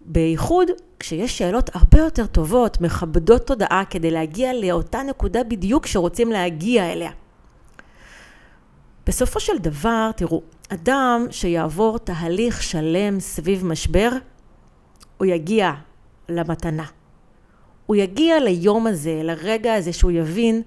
בייחוד 0.00 0.68
כשיש 1.00 1.38
שאלות 1.38 1.70
הרבה 1.76 1.98
יותר 1.98 2.26
טובות, 2.26 2.80
מכבדות 2.80 3.46
תודעה 3.46 3.82
כדי 3.90 4.10
להגיע 4.10 4.52
לאותה 4.52 5.02
נקודה 5.02 5.44
בדיוק 5.44 5.86
שרוצים 5.86 6.32
להגיע 6.32 6.92
אליה. 6.92 7.10
בסופו 9.08 9.40
של 9.40 9.58
דבר, 9.58 10.10
תראו, 10.16 10.42
אדם 10.68 11.26
שיעבור 11.30 11.98
תהליך 11.98 12.62
שלם 12.62 13.20
סביב 13.20 13.66
משבר, 13.66 14.10
הוא 15.16 15.26
יגיע 15.26 15.72
למתנה. 16.28 16.84
הוא 17.86 17.96
יגיע 17.96 18.40
ליום 18.40 18.86
הזה, 18.86 19.20
לרגע 19.24 19.74
הזה 19.74 19.92
שהוא 19.92 20.10
יבין 20.10 20.62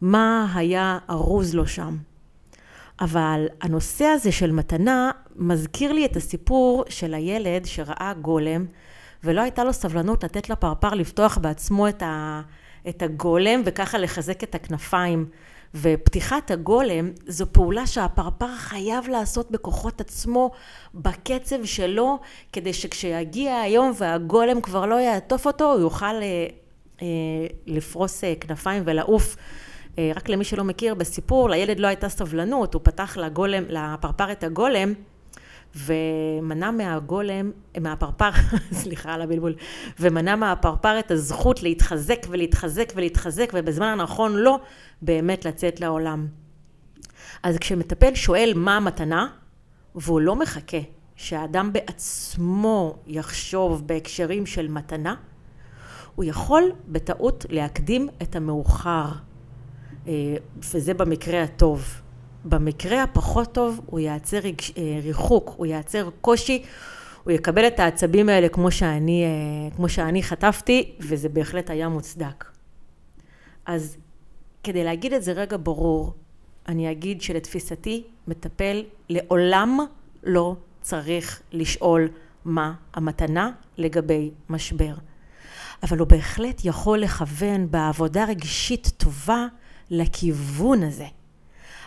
מה 0.00 0.52
היה 0.54 0.98
ארוז 1.10 1.54
לו 1.54 1.66
שם. 1.66 1.96
אבל 3.00 3.46
הנושא 3.60 4.04
הזה 4.04 4.32
של 4.32 4.52
מתנה 4.52 5.10
מזכיר 5.36 5.92
לי 5.92 6.04
את 6.04 6.16
הסיפור 6.16 6.84
של 6.88 7.14
הילד 7.14 7.64
שראה 7.64 8.12
גולם 8.20 8.66
ולא 9.24 9.40
הייתה 9.40 9.64
לו 9.64 9.72
סבלנות 9.72 10.24
לתת 10.24 10.50
לפרפר 10.50 10.94
לפתוח 10.94 11.38
בעצמו 11.38 11.88
את, 11.88 12.02
ה, 12.02 12.42
את 12.88 13.02
הגולם 13.02 13.62
וככה 13.64 13.98
לחזק 13.98 14.42
את 14.42 14.54
הכנפיים. 14.54 15.26
ופתיחת 15.74 16.50
הגולם 16.50 17.10
זו 17.26 17.46
פעולה 17.52 17.86
שהפרפר 17.86 18.54
חייב 18.56 19.08
לעשות 19.08 19.50
בכוחות 19.50 20.00
עצמו, 20.00 20.50
בקצב 20.94 21.64
שלו, 21.64 22.18
כדי 22.52 22.72
שכשיגיע 22.72 23.56
היום 23.56 23.92
והגולם 23.98 24.60
כבר 24.60 24.86
לא 24.86 24.94
יעטוף 24.94 25.46
אותו, 25.46 25.72
הוא 25.72 25.80
יוכל 25.80 26.04
אה, 26.04 26.46
אה, 27.02 27.06
לפרוס 27.66 28.24
אה, 28.24 28.34
כנפיים 28.40 28.82
ולעוף. 28.86 29.36
אה, 29.98 30.12
רק 30.16 30.28
למי 30.28 30.44
שלא 30.44 30.64
מכיר, 30.64 30.94
בסיפור 30.94 31.50
לילד 31.50 31.80
לא 31.80 31.86
הייתה 31.86 32.08
סבלנות, 32.08 32.74
הוא 32.74 32.80
פתח 32.84 33.16
לגולם, 33.16 33.64
לפרפר 33.68 34.32
את 34.32 34.44
הגולם 34.44 34.94
ומנע 35.76 36.70
מהגולם, 36.70 37.50
מהפרפר, 37.80 38.30
סליחה 38.80 39.12
על 39.12 39.22
הבלבול, 39.22 39.54
ומנע 40.00 40.36
מהפרפר 40.36 40.98
את 40.98 41.10
הזכות 41.10 41.62
להתחזק 41.62 42.26
ולהתחזק 42.28 42.92
ולהתחזק 42.96 43.50
ובזמן 43.54 43.86
הנכון 43.86 44.36
לא 44.36 44.58
באמת 45.02 45.44
לצאת 45.44 45.80
לעולם. 45.80 46.26
אז 47.42 47.58
כשמטפל 47.58 48.14
שואל 48.14 48.52
מה 48.56 48.76
המתנה, 48.76 49.26
והוא 49.94 50.20
לא 50.20 50.36
מחכה 50.36 50.78
שהאדם 51.16 51.72
בעצמו 51.72 52.96
יחשוב 53.06 53.86
בהקשרים 53.86 54.46
של 54.46 54.68
מתנה, 54.68 55.14
הוא 56.14 56.24
יכול 56.24 56.62
בטעות 56.88 57.46
להקדים 57.48 58.08
את 58.22 58.36
המאוחר. 58.36 59.06
אה, 60.08 60.36
וזה 60.56 60.94
במקרה 60.94 61.42
הטוב. 61.42 62.01
במקרה 62.44 63.02
הפחות 63.02 63.54
טוב 63.54 63.80
הוא 63.86 64.00
ייצר 64.00 64.38
אה, 64.44 65.00
ריחוק, 65.02 65.54
הוא 65.56 65.66
ייצר 65.66 66.08
קושי, 66.20 66.62
הוא 67.24 67.32
יקבל 67.32 67.66
את 67.66 67.80
העצבים 67.80 68.28
האלה 68.28 68.48
כמו 68.48 68.70
שאני, 68.70 69.24
אה, 69.24 69.76
כמו 69.76 69.88
שאני 69.88 70.22
חטפתי, 70.22 70.92
וזה 71.00 71.28
בהחלט 71.28 71.70
היה 71.70 71.88
מוצדק. 71.88 72.44
אז 73.66 73.96
כדי 74.64 74.84
להגיד 74.84 75.12
את 75.12 75.22
זה 75.22 75.32
רגע 75.32 75.56
ברור, 75.62 76.14
אני 76.68 76.90
אגיד 76.90 77.22
שלתפיסתי 77.22 78.02
מטפל 78.28 78.84
לעולם 79.08 79.78
לא 80.24 80.56
צריך 80.80 81.42
לשאול 81.52 82.08
מה 82.44 82.74
המתנה 82.94 83.50
לגבי 83.78 84.30
משבר. 84.48 84.94
אבל 85.82 85.98
הוא 85.98 86.08
בהחלט 86.08 86.60
יכול 86.64 86.98
לכוון 86.98 87.70
בעבודה 87.70 88.24
רגשית 88.24 88.92
טובה 88.96 89.46
לכיוון 89.90 90.82
הזה. 90.82 91.06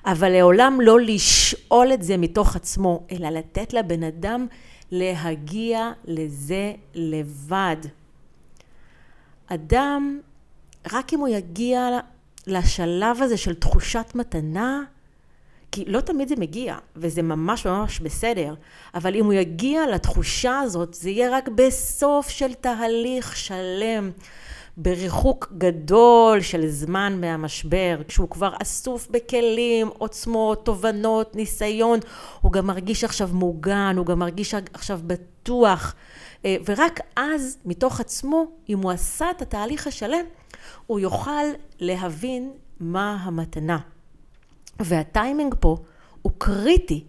אבל 0.06 0.30
לעולם 0.30 0.82
לא 0.82 1.00
לשאול 1.00 1.94
את 1.94 2.04
זה 2.04 2.18
מתוך 2.18 2.56
עצמו, 2.56 3.04
אלא 3.12 3.30
לתת 3.30 3.74
לבן 3.74 4.04
אדם 4.04 4.48
להגיע 4.92 5.92
לזה 6.06 6.74
לבד. 6.94 7.78
אדם, 9.48 10.20
רק 10.92 11.14
אם 11.14 11.20
הוא 11.20 11.28
יגיע 11.28 12.00
לשלב 12.48 13.22
הזה 13.22 13.38
של 13.38 13.54
תחושת 13.54 14.12
מתנה, 14.16 14.84
כי 15.72 15.86
לא 15.88 16.02
תמיד 16.02 16.28
זה 16.28 16.36
מגיע, 16.38 16.78
וזה 16.96 17.22
ממש 17.22 17.68
ממש 17.68 18.00
בסדר, 18.00 18.54
אבל 18.94 19.16
אם 19.16 19.26
הוא 19.26 19.34
יגיע 19.34 19.88
לתחושה 19.88 20.60
הזאת, 20.60 20.94
זה 20.94 21.10
יהיה 21.10 21.38
רק 21.38 21.50
בסוף 21.56 22.30
של 22.30 22.54
תהליך 22.54 23.38
שלם. 23.38 24.12
בריחוק 24.78 25.54
גדול 25.58 26.42
של 26.42 26.68
זמן 26.68 27.22
מהמשבר, 27.22 28.02
כשהוא 28.08 28.30
כבר 28.30 28.54
אסוף 28.62 29.08
בכלים, 29.12 29.90
עוצמות, 29.98 30.66
תובנות, 30.66 31.36
ניסיון, 31.36 32.00
הוא 32.42 32.52
גם 32.52 32.68
מרגיש 32.68 33.04
עכשיו 33.04 33.30
מוגן, 33.34 33.96
הוא 33.98 34.06
גם 34.06 34.20
מרגיש 34.20 34.54
עכשיו 34.74 35.00
בטוח, 35.08 35.96
אה, 36.46 36.56
ורק 36.66 37.00
אז, 37.16 37.58
מתוך 37.66 38.00
עצמו, 38.00 38.46
אם 38.70 38.80
הוא 38.80 38.92
עשה 38.92 39.32
את 39.32 39.42
התהליך 39.42 39.88
השלם, 39.88 40.26
הוא 40.88 41.00
יוכל 41.00 41.46
להבין 41.80 42.52
מה 42.80 43.18
המתנה. 43.22 43.78
והטיימינג 44.80 45.56
פה 45.60 45.78
הוא 46.22 46.32
קריטי. 46.38 47.04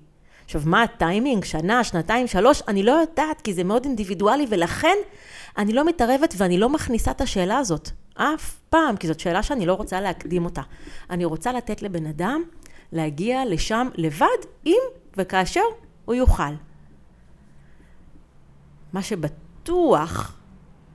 עכשיו, 0.47 0.63
מה 0.65 0.83
הטיימינג? 0.83 1.45
שנה, 1.45 1.85
שנתיים, 1.85 2.27
שלוש? 2.27 2.63
אני 2.69 2.83
לא 2.83 2.93
יודעת, 2.93 3.41
כי 3.41 3.55
זה 3.55 3.65
מאוד 3.65 3.85
אינדיבידואלי, 3.85 4.47
ולכן 4.49 4.97
אני 5.59 5.73
לא 5.73 5.85
מתערבת 5.85 6.35
ואני 6.37 6.59
לא 6.59 6.69
מכניסה 6.69 7.11
את 7.11 7.21
השאלה 7.21 7.59
הזאת. 7.59 7.91
אף 8.15 8.59
פעם, 8.71 8.97
כי 8.97 9.07
זאת 9.07 9.21
שאלה 9.21 9.43
שאני 9.43 9.67
לא 9.67 9.75
רוצה 9.75 10.01
להקדים 10.01 10.45
אותה. 10.45 10.63
אני 11.11 11.25
רוצה 11.25 11.53
לתת 11.53 11.83
לבן 11.83 12.07
אדם 12.07 12.43
להגיע 12.93 13.43
לשם 13.47 13.89
לבד, 13.95 14.27
אם 14.67 14.79
וכאשר 15.17 15.61
הוא 16.05 16.15
יוכל. 16.15 16.43
מה 18.93 19.03
שבטוח 19.03 20.39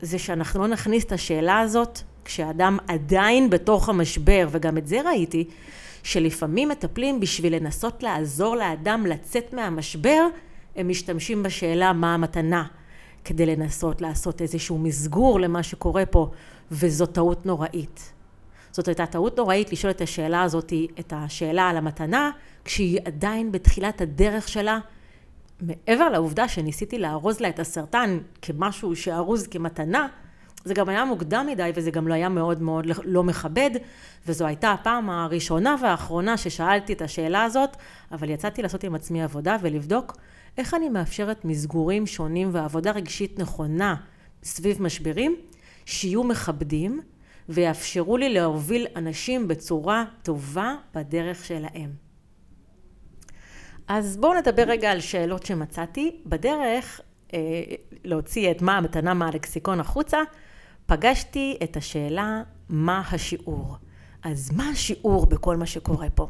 זה 0.02 0.20
שאנחנו 0.20 0.62
לא 0.62 0.68
נכניס 0.68 1.06
את 1.06 1.12
השאלה 1.12 1.60
הזאת 1.60 2.00
כשאדם 2.26 2.78
עדיין 2.88 3.50
בתוך 3.50 3.90
המשבר, 3.90 4.48
וגם 4.52 4.78
את 4.78 4.88
זה 4.88 5.02
ראיתי, 5.02 5.48
שלפעמים 6.04 6.70
מטפלים 6.70 7.20
בשביל 7.20 7.56
לנסות 7.56 8.04
לעזור 8.04 8.56
לאדם 8.56 9.06
לצאת 9.06 9.54
מהמשבר, 9.54 10.28
הם 10.76 10.88
משתמשים 10.88 11.44
בשאלה 11.44 11.94
מה 11.94 12.14
המתנה. 12.14 12.66
כדי 13.26 13.46
לנסות 13.46 14.02
לעשות 14.02 14.42
איזשהו 14.42 14.78
מסגור 14.78 15.40
למה 15.40 15.64
שקורה 15.64 16.06
פה, 16.06 16.32
וזו 16.72 17.06
טעות 17.06 17.46
נוראית. 17.46 18.14
זאת 18.72 18.88
הייתה 18.88 19.06
טעות 19.06 19.38
נוראית 19.38 19.72
לשאול 19.72 19.92
את 19.92 20.02
השאלה 20.02 20.42
הזאת, 20.42 20.74
את 21.00 21.14
השאלה 21.16 21.70
על 21.70 21.78
המתנה, 21.78 22.32
כשהיא 22.66 23.00
עדיין 23.06 23.52
בתחילת 23.52 24.02
הדרך 24.02 24.48
שלה, 24.48 24.80
מעבר 25.62 26.10
לעובדה 26.10 26.48
שניסיתי 26.48 27.00
לארוז 27.00 27.40
לה 27.40 27.50
את 27.50 27.60
הסרטן 27.60 28.20
כמשהו 28.42 28.96
שארוז 28.96 29.48
כמתנה, 29.48 30.08
זה 30.66 30.74
גם 30.74 30.90
היה 30.90 31.06
מוקדם 31.06 31.48
מדי 31.52 31.72
וזה 31.76 31.92
גם 31.92 32.08
לא 32.08 32.14
היה 32.14 32.30
מאוד 32.30 32.62
מאוד 32.62 32.86
לא 33.04 33.24
מכבד, 33.24 33.72
וזו 34.28 34.46
הייתה 34.46 34.72
הפעם 34.72 35.10
הראשונה 35.10 35.76
והאחרונה 35.82 36.38
ששאלתי 36.38 36.94
את 36.94 37.02
השאלה 37.02 37.44
הזאת, 37.44 37.78
אבל 38.12 38.30
יצאתי 38.30 38.62
לעשות 38.62 38.84
עם 38.84 38.96
עצמי 38.96 39.24
עבודה 39.24 39.58
ולבדוק 39.62 40.18
איך 40.58 40.74
אני 40.74 40.90
מאפשרת 40.90 41.46
מסגורים 41.46 42.08
שונים 42.08 42.50
ועבודה 42.52 42.92
רגשית 42.92 43.40
נכונה 43.40 43.96
סביב 44.44 44.82
משברים, 44.82 45.36
שיהיו 45.86 46.24
מכבדים 46.24 47.02
ויאפשרו 47.50 48.18
לי 48.18 48.30
להוביל 48.30 48.88
אנשים 48.96 49.48
בצורה 49.48 50.06
טובה 50.24 50.76
בדרך 50.96 51.46
שלהם. 51.46 51.90
אז 53.88 54.18
בואו 54.18 54.34
נדבר 54.34 54.64
רגע 54.64 54.92
על 54.92 55.00
שאלות 55.00 55.46
שמצאתי. 55.46 56.22
בדרך 56.26 57.02
אה, 57.34 57.40
להוציא 58.04 58.52
את 58.52 58.62
מה 58.62 58.78
המתנה 58.78 59.14
מהלקסיקון 59.14 59.80
החוצה, 59.80 60.18
פגשתי 60.92 61.58
את 61.64 61.78
השאלה 61.78 62.42
מה 62.70 63.04
השיעור. 63.12 63.78
אז 64.24 64.52
מה 64.52 64.70
השיעור 64.70 65.26
בכל 65.26 65.58
מה 65.58 65.66
שקורה 65.66 66.10
פה? 66.16 66.28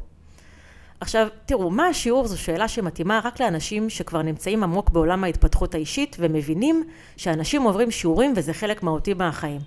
עכשיו, 0.99 1.27
תראו, 1.45 1.69
מה 1.69 1.87
השיעור 1.87 2.27
זו 2.27 2.37
שאלה 2.41 2.67
שמתאימה 2.67 3.19
רק 3.23 3.41
לאנשים 3.41 3.89
שכבר 3.89 4.21
נמצאים 4.21 4.63
עמוק 4.63 4.89
בעולם 4.89 5.23
ההתפתחות 5.23 5.75
האישית 5.75 6.15
ומבינים 6.19 6.83
שאנשים 7.17 7.61
עוברים 7.61 7.91
שיעורים 7.91 8.33
וזה 8.35 8.53
חלק 8.53 8.83
מהותי 8.83 9.13
מהחיים. 9.13 9.61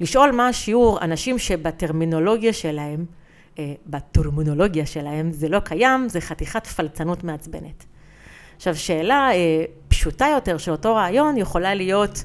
לשאול 0.00 0.30
מה 0.30 0.48
השיעור, 0.48 1.00
אנשים 1.00 1.38
שבטרמינולוגיה 1.38 2.52
שלהם, 2.52 3.04
אה, 3.58 3.74
בטרמינולוגיה 3.86 4.86
שלהם 4.86 5.32
זה 5.32 5.48
לא 5.48 5.60
קיים, 5.60 6.08
זה 6.08 6.20
חתיכת 6.20 6.66
פלצנות 6.66 7.24
מעצבנת. 7.24 7.84
עכשיו, 8.56 8.76
שאלה 8.76 9.30
אה, 9.32 9.64
פשוטה 9.88 10.26
יותר 10.34 10.58
של 10.58 10.72
אותו 10.72 10.94
רעיון 10.94 11.36
יכולה 11.36 11.74
להיות 11.74 12.24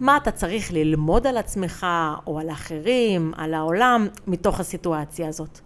מה 0.00 0.16
אתה 0.16 0.30
צריך 0.30 0.72
ללמוד 0.72 1.26
על 1.26 1.36
עצמך 1.36 1.86
או 2.26 2.38
על 2.38 2.50
אחרים, 2.50 3.32
על 3.36 3.54
העולם, 3.54 4.08
מתוך 4.26 4.60
הסיטואציה 4.60 5.28
הזאת. 5.28 5.60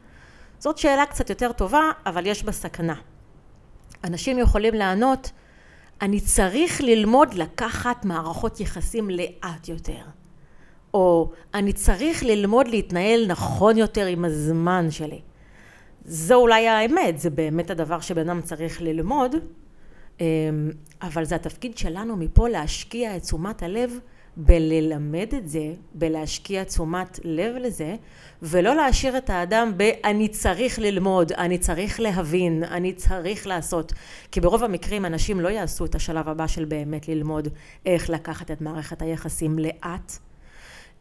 זאת 0.59 0.79
שאלה 0.79 1.07
קצת 1.07 1.31
יותר 1.31 1.53
טובה, 1.53 1.91
אבל 2.07 2.27
יש 2.27 2.45
בה 2.45 2.53
סכנה. 2.53 2.95
אנשים 4.05 4.39
יכולים 4.39 4.75
לענות, 4.75 5.31
אני 6.03 6.21
צריך 6.21 6.81
ללמוד 6.81 7.35
לקחת 7.35 8.05
מערכות 8.05 8.61
יחסים 8.61 9.11
לאט 9.11 9.69
יותר. 9.69 10.03
או 10.95 11.31
אני 11.55 11.73
צריך 11.73 12.23
ללמוד 12.23 12.69
להתנהל 12.69 13.27
נכון 13.27 13.77
יותר 13.77 14.07
עם 14.07 14.25
הזמן 14.25 14.91
שלי. 14.91 15.21
זו 16.05 16.35
אולי 16.35 16.69
האמת, 16.69 17.19
זה 17.19 17.31
באמת 17.31 17.71
הדבר 17.71 18.01
שבן 18.01 18.29
אדם 18.29 18.41
צריך 18.41 18.83
ללמוד, 18.83 19.37
אמ, 20.21 20.71
אבל 21.03 21.25
זה 21.25 21.35
התפקיד 21.35 21.79
שלנו 21.79 22.17
מפה 22.17 22.49
להשקיע 22.49 23.17
את 23.17 23.23
תשומת 23.23 23.63
הלב 23.63 23.99
בללמד 24.39 25.35
את 25.39 25.49
זה, 25.49 25.73
בלהשקיע 25.95 26.65
תשומת 26.65 27.21
לב 27.25 27.57
לזה, 27.57 27.97
ולא 28.43 28.75
להשאיר 28.75 29.19
את 29.19 29.31
האדם 29.31 29.73
ב- 29.77 29.91
אני 30.05 30.29
צריך 30.29 30.79
ללמוד, 30.79 31.33
אני 31.33 31.59
צריך 31.59 32.01
להבין, 32.01 32.65
אני 32.65 32.93
צריך 32.93 33.47
לעשות. 33.47 33.93
כי 34.33 34.41
ברוב 34.41 34.65
המקרים 34.65 35.05
אנשים 35.05 35.41
לא 35.41 35.49
יעשו 35.49 35.85
את 35.85 35.95
השלב 35.95 36.29
הבא 36.29 36.47
של 36.47 36.65
באמת 36.65 37.09
ללמוד 37.09 37.49
איך 37.87 38.11
לקחת 38.11 38.51
את 38.51 38.61
מערכת 38.61 39.03
היחסים 39.03 39.59
לאט. 39.59 40.19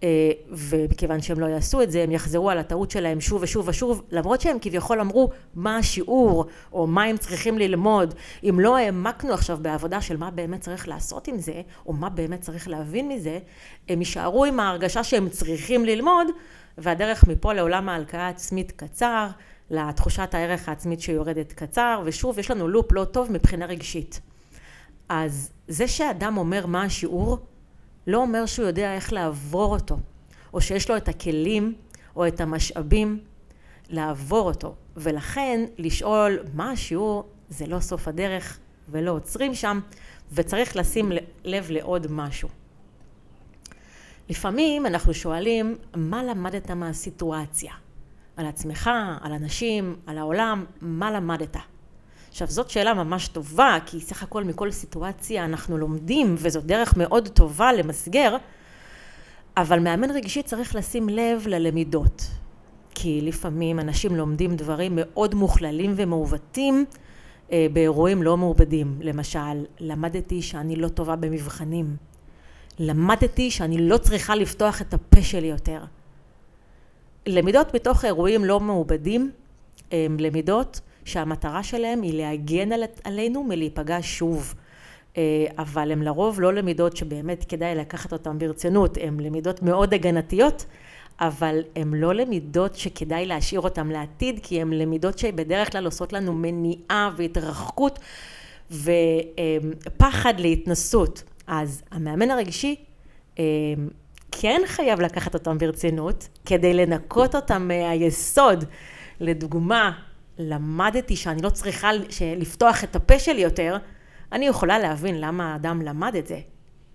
אה, 0.03 0.31
ומכיוון 0.49 1.21
שהם 1.21 1.39
לא 1.39 1.45
יעשו 1.45 1.81
את 1.81 1.91
זה, 1.91 2.03
הם 2.03 2.11
יחזרו 2.11 2.49
על 2.49 2.57
הטעות 2.57 2.91
שלהם 2.91 3.21
שוב 3.21 3.43
ושוב 3.43 3.67
ושוב, 3.67 4.03
למרות 4.11 4.41
שהם 4.41 4.57
כביכול 4.61 4.99
אמרו 4.99 5.29
מה 5.55 5.77
השיעור, 5.77 6.45
או 6.73 6.87
מה 6.87 7.03
הם 7.03 7.17
צריכים 7.17 7.57
ללמוד. 7.57 8.13
אם 8.43 8.59
לא 8.59 8.77
העמקנו 8.77 9.33
עכשיו 9.33 9.57
בעבודה 9.61 10.01
של 10.01 10.17
מה 10.17 10.31
באמת 10.31 10.61
צריך 10.61 10.87
לעשות 10.87 11.27
עם 11.27 11.37
זה, 11.37 11.61
או 11.85 11.93
מה 11.93 12.09
באמת 12.09 12.41
צריך 12.41 12.67
להבין 12.67 13.09
מזה, 13.09 13.39
הם 13.89 13.99
יישארו 13.99 14.45
עם 14.45 14.59
ההרגשה 14.59 15.03
שהם 15.03 15.29
צריכים 15.29 15.85
ללמוד, 15.85 16.27
והדרך 16.77 17.27
מפה 17.27 17.53
לעולם 17.53 17.89
ההלקאה 17.89 18.25
העצמית 18.25 18.71
קצר, 18.71 19.27
לתחושת 19.69 20.33
הערך 20.33 20.69
העצמית 20.69 21.01
שיורדת 21.01 21.53
קצר, 21.53 22.01
ושוב, 22.05 22.39
יש 22.39 22.51
לנו 22.51 22.67
לופ 22.67 22.91
לא 22.91 23.05
טוב 23.05 23.31
מבחינה 23.31 23.65
רגשית. 23.65 24.21
אז 25.09 25.51
זה 25.67 25.87
שאדם 25.87 26.37
אומר 26.37 26.65
מה 26.65 26.83
השיעור, 26.83 27.37
לא 28.07 28.17
אומר 28.17 28.45
שהוא 28.45 28.67
יודע 28.67 28.93
איך 28.93 29.13
לעבור 29.13 29.73
אותו, 29.73 29.97
או 30.53 30.61
שיש 30.61 30.89
לו 30.89 30.97
את 30.97 31.07
הכלים 31.07 31.73
או 32.15 32.27
את 32.27 32.41
המשאבים 32.41 33.19
לעבור 33.89 34.47
אותו. 34.47 34.75
ולכן 34.95 35.65
לשאול 35.77 36.39
מה 36.53 36.71
השיעור 36.71 37.23
זה 37.49 37.67
לא 37.67 37.79
סוף 37.79 38.07
הדרך 38.07 38.59
ולא 38.89 39.11
עוצרים 39.11 39.55
שם, 39.55 39.79
וצריך 40.31 40.75
לשים 40.75 41.11
לב 41.43 41.67
לעוד 41.69 42.07
משהו. 42.09 42.49
לפעמים 44.29 44.85
אנחנו 44.85 45.13
שואלים 45.13 45.75
מה 45.95 46.23
למדת 46.23 46.71
מהסיטואציה? 46.71 47.73
על 48.37 48.45
עצמך, 48.45 48.89
על 49.21 49.31
אנשים, 49.31 49.95
על 50.05 50.17
העולם, 50.17 50.65
מה 50.81 51.11
למדת? 51.11 51.57
עכשיו 52.29 52.47
זאת 52.47 52.69
שאלה 52.69 52.93
ממש 52.93 53.27
טובה, 53.27 53.77
כי 53.85 53.99
סך 53.99 54.23
הכל 54.23 54.43
מכל 54.43 54.71
סיטואציה 54.71 55.45
אנחנו 55.45 55.77
לומדים, 55.77 56.35
וזו 56.37 56.61
דרך 56.61 56.97
מאוד 56.97 57.27
טובה 57.27 57.73
למסגר, 57.73 58.37
אבל 59.57 59.79
מאמן 59.79 60.11
רגשי 60.11 60.43
צריך 60.43 60.75
לשים 60.75 61.09
לב 61.09 61.47
ללמידות. 61.47 62.27
כי 62.95 63.21
לפעמים 63.21 63.79
אנשים 63.79 64.15
לומדים 64.15 64.55
דברים 64.55 64.91
מאוד 64.95 65.35
מוכללים 65.35 65.93
ומעוותים 65.95 66.85
אה, 67.51 67.67
באירועים 67.73 68.23
לא 68.23 68.37
מעובדים. 68.37 68.97
למשל, 69.01 69.65
למדתי 69.79 70.41
שאני 70.41 70.75
לא 70.75 70.87
טובה 70.87 71.15
במבחנים. 71.15 71.95
למדתי 72.79 73.51
שאני 73.51 73.77
לא 73.89 73.97
צריכה 73.97 74.35
לפתוח 74.35 74.81
את 74.81 74.93
הפה 74.93 75.21
שלי 75.21 75.47
יותר. 75.47 75.83
למידות 77.27 77.75
מתוך 77.75 78.05
אירועים 78.05 78.45
לא 78.45 78.59
מעובדים 78.59 79.31
הן 79.91 80.17
למידות 80.19 80.81
שהמטרה 81.07 81.63
שלהם 81.63 82.01
היא 82.01 82.13
להגן 82.13 82.71
על, 82.71 82.83
עלינו 83.03 83.43
מלהיפגע 83.43 83.97
שוב. 84.01 84.55
אה, 85.17 85.45
אבל 85.57 85.91
הן 85.91 86.01
לרוב 86.01 86.41
לא 86.41 86.53
למידות 86.53 86.97
שבאמת 86.97 87.45
כדאי 87.49 87.75
לקחת 87.75 88.13
אותן 88.13 88.37
ברצינות, 88.37 88.97
הן 89.01 89.19
למידות 89.19 89.61
מאוד 89.61 89.93
הגנתיות, 89.93 90.65
אבל 91.19 91.59
הן 91.75 91.93
לא 91.93 92.13
למידות 92.13 92.75
שכדאי 92.75 93.25
להשאיר 93.25 93.61
אותן 93.61 93.87
לעתיד, 93.87 94.39
כי 94.43 94.61
הן 94.61 94.73
למידות 94.73 95.19
שבדרך 95.19 95.71
כלל 95.71 95.85
עושות 95.85 96.13
לנו 96.13 96.33
מניעה 96.33 97.11
והתרחקות 97.17 97.99
ופחד 98.71 100.33
להתנסות. 100.39 101.23
אז 101.47 101.81
המאמן 101.91 102.31
הרגשי 102.31 102.75
אה, 103.39 103.43
כן 104.31 104.61
חייב 104.65 105.01
לקחת 105.01 105.33
אותם 105.33 105.57
ברצינות, 105.57 106.27
כדי 106.45 106.73
לנקות 106.73 107.35
אותם 107.35 107.67
מהיסוד. 107.67 108.65
לדוגמה, 109.19 109.91
למדתי 110.39 111.15
שאני 111.15 111.41
לא 111.41 111.49
צריכה 111.49 111.89
לפתוח 112.37 112.83
את 112.83 112.95
הפה 112.95 113.19
שלי 113.19 113.41
יותר, 113.41 113.77
אני 114.31 114.47
יכולה 114.47 114.79
להבין 114.79 115.21
למה 115.21 115.53
האדם 115.53 115.81
למד 115.81 116.15
את 116.15 116.27
זה. 116.27 116.39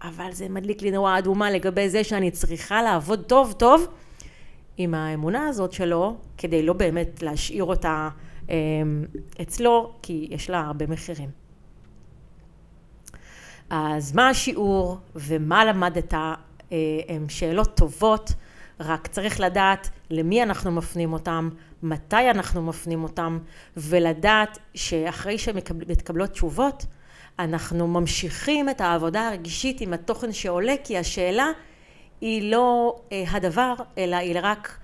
אבל 0.03 0.33
זה 0.33 0.49
מדליק 0.49 0.83
לי 0.83 0.91
נורא 0.91 1.19
אדומה 1.19 1.51
לגבי 1.51 1.89
זה 1.89 2.05
שאני 2.05 2.31
צריכה 2.31 2.83
לעבוד 2.83 3.23
טוב 3.23 3.53
טוב 3.53 3.87
עם 4.77 4.95
האמונה 4.95 5.49
הזאת 5.49 5.73
שלו, 5.73 6.17
כדי 6.39 6.63
לא 6.63 6.73
באמת 6.73 7.23
להשאיר 7.23 7.65
אותה 7.65 8.09
אה, 8.51 8.57
אצלו, 9.43 9.93
כי 10.03 10.29
יש 10.31 10.51
לה 10.51 10.61
הרבה 10.61 10.87
מחירים. 10.87 11.31
אז 13.71 14.15
מה 14.15 14.29
השיעור 14.29 14.99
ומה 15.15 15.65
למדת 15.65 16.15
אה, 16.15 16.35
הם 17.09 17.29
שאלות 17.29 17.77
טובות. 17.77 18.33
רק 18.85 19.07
צריך 19.07 19.41
לדעת 19.41 19.91
למי 20.11 20.43
אנחנו 20.43 20.71
מפנים 20.71 21.13
אותם, 21.13 21.49
מתי 21.83 22.31
אנחנו 22.31 22.63
מפנים 22.63 23.03
אותם, 23.03 23.39
ולדעת 23.77 24.59
שאחרי 24.75 25.39
שמתקבלות 25.39 26.31
תשובות, 26.31 26.87
אנחנו 27.39 27.89
ממשיכים 27.89 28.69
את 28.69 28.81
העבודה 28.81 29.29
הרגישית 29.29 29.81
עם 29.81 29.93
התוכן 29.93 30.33
שעולה, 30.33 30.75
כי 30.85 30.99
השאלה 30.99 31.47
היא 32.21 32.51
לא 32.51 32.97
אה, 33.13 33.25
הדבר, 33.31 33.75
אלא 33.99 34.17
היא 34.17 34.37
רק 34.43 34.79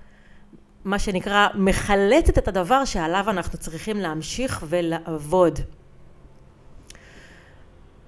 מה 0.85 0.99
שנקרא 0.99 1.47
מחלטת 1.55 2.37
את 2.37 2.47
הדבר 2.47 2.85
שעליו 2.85 3.25
אנחנו 3.29 3.57
צריכים 3.57 3.97
להמשיך 3.97 4.65
ולעבוד. 4.69 5.59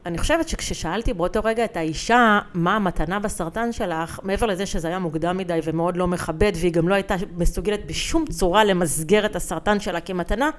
אני 0.06 0.18
חושבת 0.18 0.50
שכששאלתי 0.50 1.14
באותו 1.14 1.40
רגע 1.44 1.66
את 1.66 1.78
האישה 1.78 2.40
מה 2.54 2.76
המתנה 2.76 3.20
בסרטן 3.20 3.72
שלך, 3.72 4.20
מעבר 4.24 4.46
לזה 4.46 4.66
שזה 4.66 4.88
היה 4.88 5.00
מוקדם 5.00 5.38
מדי 5.38 5.60
ומאוד 5.64 5.98
לא 5.98 6.08
מכבד 6.08 6.52
והיא 6.56 6.72
גם 6.72 6.88
לא 6.88 6.96
הייתה 6.96 7.16
מסוגלת 7.38 7.86
בשום 7.86 8.26
צורה 8.26 8.64
למסגר 8.64 9.26
את 9.26 9.36
הסרטן 9.36 9.80
שלה 9.80 10.02
כמתנה, 10.02 10.50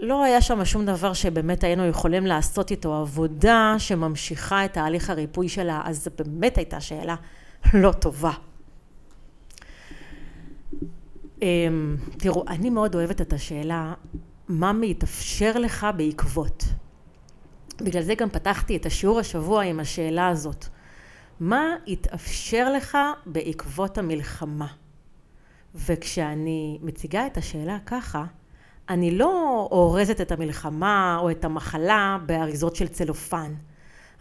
לא 0.00 0.24
היה 0.24 0.40
שם 0.40 0.64
שום 0.64 0.86
דבר 0.86 1.12
שבאמת 1.12 1.64
היינו 1.64 1.86
יכולים 1.86 2.26
לעשות 2.26 2.70
איתו 2.70 2.94
עבודה 2.94 3.74
שממשיכה 3.78 4.64
את 4.64 4.72
תהליך 4.72 5.10
הריפוי 5.10 5.48
שלה, 5.48 5.82
אז 5.84 6.04
זו 6.04 6.10
באמת 6.18 6.58
הייתה 6.58 6.80
שאלה 6.80 7.14
לא 7.74 7.92
טובה. 7.92 8.32
אמ, 11.42 11.96
תראו, 12.18 12.44
אני 12.48 12.70
מאוד 12.70 12.94
אוהבת 12.94 13.20
את 13.20 13.32
השאלה, 13.32 13.92
מה 14.48 14.72
מתאפשר 14.72 15.58
לך 15.58 15.86
בעקבות? 15.96 16.64
בגלל 17.82 18.02
זה 18.02 18.14
גם 18.14 18.30
פתחתי 18.30 18.76
את 18.76 18.86
השיעור 18.86 19.18
השבוע 19.18 19.62
עם 19.62 19.80
השאלה 19.80 20.28
הזאת. 20.28 20.64
מה 21.40 21.76
התאפשר 21.88 22.72
לך 22.72 22.98
בעקבות 23.26 23.98
המלחמה? 23.98 24.66
וכשאני 25.74 26.78
מציגה 26.82 27.26
את 27.26 27.36
השאלה 27.36 27.78
ככה, 27.86 28.24
אני 28.88 29.10
לא 29.18 29.68
אורזת 29.70 30.20
את 30.20 30.32
המלחמה 30.32 31.18
או 31.20 31.30
את 31.30 31.44
המחלה 31.44 32.18
באריזות 32.26 32.76
של 32.76 32.88
צלופן. 32.88 33.54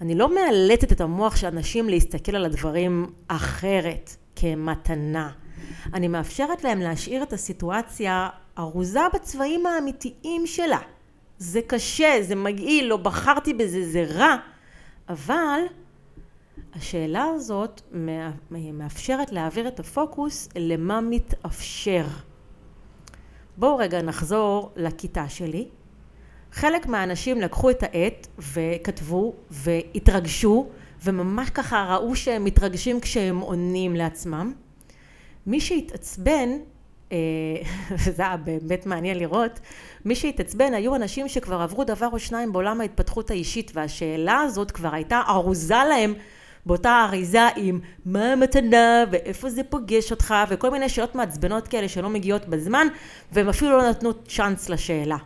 אני 0.01 0.15
לא 0.15 0.35
מאלצת 0.35 0.91
את 0.91 1.01
המוח 1.01 1.35
של 1.35 1.47
אנשים 1.47 1.89
להסתכל 1.89 2.35
על 2.35 2.45
הדברים 2.45 3.05
אחרת, 3.27 4.15
כמתנה. 4.35 5.31
אני 5.93 6.07
מאפשרת 6.07 6.63
להם 6.63 6.79
להשאיר 6.79 7.23
את 7.23 7.33
הסיטואציה 7.33 8.29
ארוזה 8.57 8.99
בצבעים 9.13 9.65
האמיתיים 9.65 10.47
שלה. 10.47 10.79
זה 11.39 11.61
קשה, 11.67 12.17
זה 12.21 12.35
מגעיל, 12.35 12.85
לא 12.85 12.97
בחרתי 12.97 13.53
בזה, 13.53 13.91
זה 13.91 14.03
רע, 14.03 14.35
אבל 15.09 15.61
השאלה 16.73 17.25
הזאת 17.35 17.81
מאפשרת 18.51 19.31
להעביר 19.31 19.67
את 19.67 19.79
הפוקוס 19.79 20.49
למה 20.55 21.01
מתאפשר. 21.01 22.05
בואו 23.57 23.77
רגע 23.77 24.01
נחזור 24.01 24.71
לכיתה 24.75 25.29
שלי. 25.29 25.67
חלק 26.51 26.87
מהאנשים 26.87 27.41
לקחו 27.41 27.69
את 27.69 27.83
העט 27.83 28.27
וכתבו 28.39 29.33
והתרגשו 29.49 30.69
וממש 31.03 31.49
ככה 31.49 31.95
ראו 31.95 32.15
שהם 32.15 32.43
מתרגשים 32.43 32.99
כשהם 32.99 33.39
עונים 33.39 33.95
לעצמם. 33.95 34.53
מי 35.47 35.61
שהתעצבן, 35.61 36.49
אה, 37.11 37.17
וזה 38.05 38.23
היה 38.23 38.37
באמת 38.37 38.85
מעניין 38.85 39.17
לראות, 39.17 39.59
מי 40.05 40.15
שהתעצבן 40.15 40.73
היו 40.73 40.95
אנשים 40.95 41.27
שכבר 41.27 41.61
עברו 41.61 41.83
דבר 41.83 42.09
או 42.11 42.19
שניים 42.19 42.53
בעולם 42.53 42.81
ההתפתחות 42.81 43.31
האישית 43.31 43.71
והשאלה 43.75 44.39
הזאת 44.39 44.71
כבר 44.71 44.93
הייתה 44.93 45.21
ארוזה 45.27 45.75
להם 45.89 46.13
באותה 46.65 47.05
אריזה 47.09 47.47
עם 47.55 47.79
מה 48.05 48.31
המתנה 48.33 49.03
ואיפה 49.11 49.49
זה 49.49 49.63
פוגש 49.63 50.11
אותך 50.11 50.33
וכל 50.49 50.69
מיני 50.69 50.89
שאלות 50.89 51.15
מעצבנות 51.15 51.67
כאלה 51.67 51.89
שלא 51.89 52.09
מגיעות 52.09 52.45
בזמן 52.45 52.87
והם 53.31 53.49
אפילו 53.49 53.77
לא 53.77 53.89
נתנו 53.89 54.13
צ'אנס 54.27 54.69
לשאלה. 54.69 55.17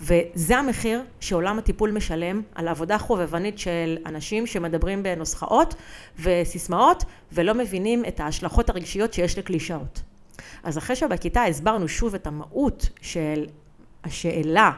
וזה 0.00 0.58
המחיר 0.58 1.02
שעולם 1.20 1.58
הטיפול 1.58 1.90
משלם 1.90 2.42
על 2.54 2.68
עבודה 2.68 2.98
חובבנית 2.98 3.58
של 3.58 3.98
אנשים 4.06 4.46
שמדברים 4.46 5.02
בנוסחאות 5.02 5.74
וסיסמאות 6.18 7.04
ולא 7.32 7.54
מבינים 7.54 8.04
את 8.04 8.20
ההשלכות 8.20 8.70
הרגשיות 8.70 9.12
שיש 9.12 9.38
לקלישאות. 9.38 10.07
אז 10.62 10.78
אחרי 10.78 10.96
שבכיתה 10.96 11.44
הסברנו 11.44 11.88
שוב 11.88 12.14
את 12.14 12.26
המהות 12.26 12.88
של 13.00 13.46
השאלה 14.04 14.72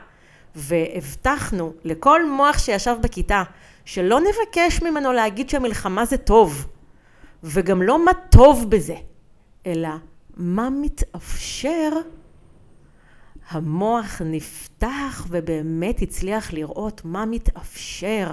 והבטחנו 0.55 1.73
לכל 1.85 2.31
מוח 2.31 2.59
שישב 2.59 2.97
בכיתה 3.03 3.43
שלא 3.85 4.21
נבקש 4.21 4.83
ממנו 4.83 5.13
להגיד 5.13 5.51
שהמלחמה 5.51 6.05
זה 6.05 6.17
טוב 6.17 6.67
וגם 7.43 7.83
לא 7.83 8.05
מה 8.05 8.13
טוב 8.31 8.71
בזה 8.71 8.95
אלא 9.67 9.89
מה 10.37 10.71
מתאפשר 10.71 11.91
המוח 13.51 14.23
נפתח 14.25 15.27
ובאמת 15.29 16.03
הצליח 16.03 16.53
לראות 16.53 17.05
מה 17.05 17.27
מתאפשר. 17.27 18.31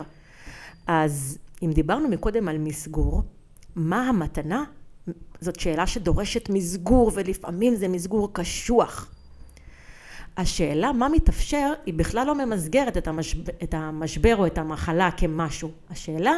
אז 0.88 1.38
אם 1.64 1.72
דיברנו 1.72 2.08
מקודם 2.08 2.48
על 2.48 2.58
מסגור, 2.58 3.24
מה 3.76 4.10
המתנה? 4.10 4.64
זאת 5.42 5.60
שאלה 5.60 5.88
שדורשת 5.88 6.50
מסגור 6.50 7.12
ולפעמים 7.14 7.76
זה 7.76 7.88
מסגור 7.88 8.34
קשוח. 8.34 9.12
השאלה 10.38 10.92
מה 10.92 11.10
מתאפשר 11.10 11.74
היא 11.86 11.94
בכלל 11.94 12.28
לא 12.28 12.46
ממסגרת 12.46 12.98
את 12.98 13.08
המשבר, 13.08 13.52
את 13.64 13.74
המשבר 13.74 14.36
או 14.36 14.46
את 14.46 14.58
המחלה 14.58 15.10
כמשהו. 15.12 15.72
השאלה 15.90 16.34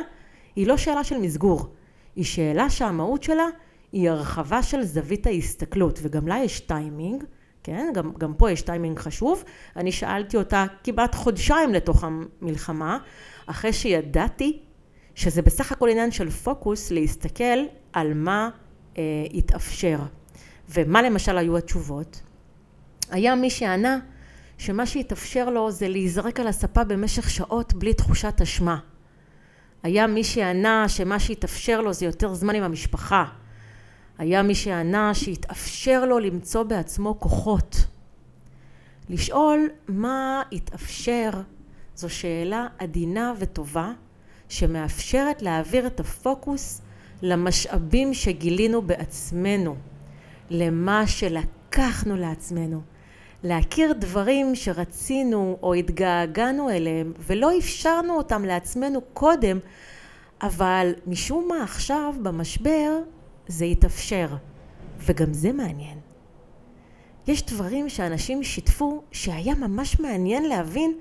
היא 0.55 0.67
לא 0.67 0.77
שאלה 0.77 1.03
של 1.03 1.17
מסגור, 1.17 1.67
היא 2.15 2.25
שאלה 2.25 2.69
שהמהות 2.69 3.23
שלה 3.23 3.47
היא 3.91 4.09
הרחבה 4.09 4.63
של 4.63 4.83
זווית 4.83 5.27
ההסתכלות 5.27 5.99
וגם 6.03 6.27
לה 6.27 6.37
יש 6.43 6.59
טיימינג 6.59 7.23
כן? 7.63 7.91
גם, 7.93 8.11
גם 8.17 8.33
פה 8.33 8.51
יש 8.51 8.61
טיימינג 8.61 8.99
חשוב. 8.99 9.43
אני 9.75 9.91
שאלתי 9.91 10.37
אותה 10.37 10.65
כמעט 10.83 11.15
חודשיים 11.15 11.73
לתוך 11.73 12.03
המלחמה, 12.03 12.97
אחרי 13.45 13.73
שידעתי 13.73 14.59
שזה 15.15 15.41
בסך 15.41 15.71
הכל 15.71 15.89
עניין 15.89 16.11
של 16.11 16.29
פוקוס 16.29 16.91
להסתכל 16.91 17.63
על 17.93 18.13
מה 18.13 18.49
התאפשר. 19.33 19.99
ומה 20.69 21.01
למשל 21.01 21.37
היו 21.37 21.57
התשובות? 21.57 22.21
היה 23.11 23.35
מי 23.35 23.49
שענה 23.49 23.99
שמה 24.57 24.85
שהתאפשר 24.85 25.49
לו 25.49 25.71
זה 25.71 25.87
להיזרק 25.87 26.39
על 26.39 26.47
הספה 26.47 26.83
במשך 26.83 27.29
שעות 27.29 27.73
בלי 27.73 27.93
תחושת 27.93 28.41
אשמה. 28.41 28.79
היה 29.83 30.07
מי 30.07 30.23
שענה 30.23 30.89
שמה 30.89 31.19
שהתאפשר 31.19 31.81
לו 31.81 31.93
זה 31.93 32.05
יותר 32.05 32.33
זמן 32.33 32.55
עם 32.55 32.63
המשפחה. 32.63 33.25
היה 34.17 34.43
מי 34.43 34.55
שענה 34.55 35.13
שהתאפשר 35.13 36.05
לו 36.05 36.19
למצוא 36.19 36.63
בעצמו 36.63 37.19
כוחות. 37.19 37.75
לשאול 39.09 39.69
מה 39.87 40.43
התאפשר 40.51 41.29
זו 41.95 42.09
שאלה 42.09 42.67
עדינה 42.77 43.33
וטובה 43.39 43.91
שמאפשרת 44.49 45.41
להעביר 45.41 45.87
את 45.87 45.99
הפוקוס 45.99 46.81
למשאבים 47.21 48.13
שגילינו 48.13 48.81
בעצמנו, 48.81 49.75
למה 50.49 51.07
שלקחנו 51.07 52.15
לעצמנו, 52.17 52.81
להכיר 53.43 53.93
דברים 53.93 54.55
שרצינו 54.55 55.57
או 55.63 55.73
התגעגענו 55.73 56.69
אליהם 56.69 57.13
ולא 57.19 57.57
אפשרנו 57.57 58.13
אותם 58.17 58.45
לעצמנו 58.45 59.01
קודם, 59.13 59.59
אבל 60.41 60.93
משום 61.07 61.47
מה 61.47 61.63
עכשיו 61.63 62.13
במשבר 62.21 62.99
זה 63.47 63.65
יתאפשר. 63.65 64.27
וגם 64.99 65.33
זה 65.33 65.51
מעניין. 65.51 65.97
יש 67.27 67.45
דברים 67.45 67.89
שאנשים 67.89 68.43
שיתפו 68.43 69.01
שהיה 69.11 69.55
ממש 69.55 69.99
מעניין 69.99 70.45
להבין 70.45 70.93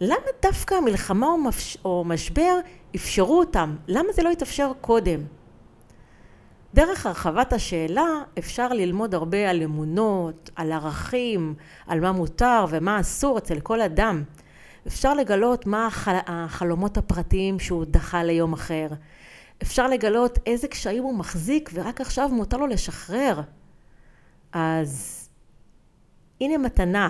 למה 0.00 0.26
דווקא 0.42 0.74
המלחמה 0.74 1.26
או. 1.26 1.38
או 1.84 2.04
משבר 2.04 2.58
אפשרו 2.96 3.38
אותם, 3.38 3.76
למה 3.88 4.12
זה 4.12 4.22
לא 4.22 4.30
התאפשר 4.30 4.72
קודם. 4.80 5.20
דרך 6.74 7.06
הרחבת 7.06 7.52
השאלה 7.52 8.06
אפשר 8.38 8.68
ללמוד 8.68 9.14
הרבה 9.14 9.50
על 9.50 9.62
אמונות, 9.62 10.50
על 10.56 10.72
ערכים, 10.72 11.54
על 11.86 12.00
מה 12.00 12.12
מותר 12.12 12.64
ומה 12.68 13.00
אסור 13.00 13.38
אצל 13.38 13.60
כל 13.60 13.80
אדם. 13.80 14.22
אפשר 14.86 15.14
לגלות 15.14 15.66
מה 15.66 15.86
החל... 15.86 16.16
החלומות 16.26 16.96
הפרטיים 16.96 17.58
שהוא 17.58 17.84
דחה 17.88 18.24
ליום 18.24 18.52
אחר. 18.52 18.88
אפשר 19.62 19.88
לגלות 19.88 20.38
איזה 20.46 20.68
קשיים 20.68 21.02
הוא 21.02 21.18
מחזיק 21.18 21.70
ורק 21.74 22.00
עכשיו 22.00 22.28
מותר 22.28 22.56
לו 22.56 22.66
לשחרר. 22.66 23.40
אז 24.52 25.28
הנה 26.40 26.58
מתנה. 26.58 27.08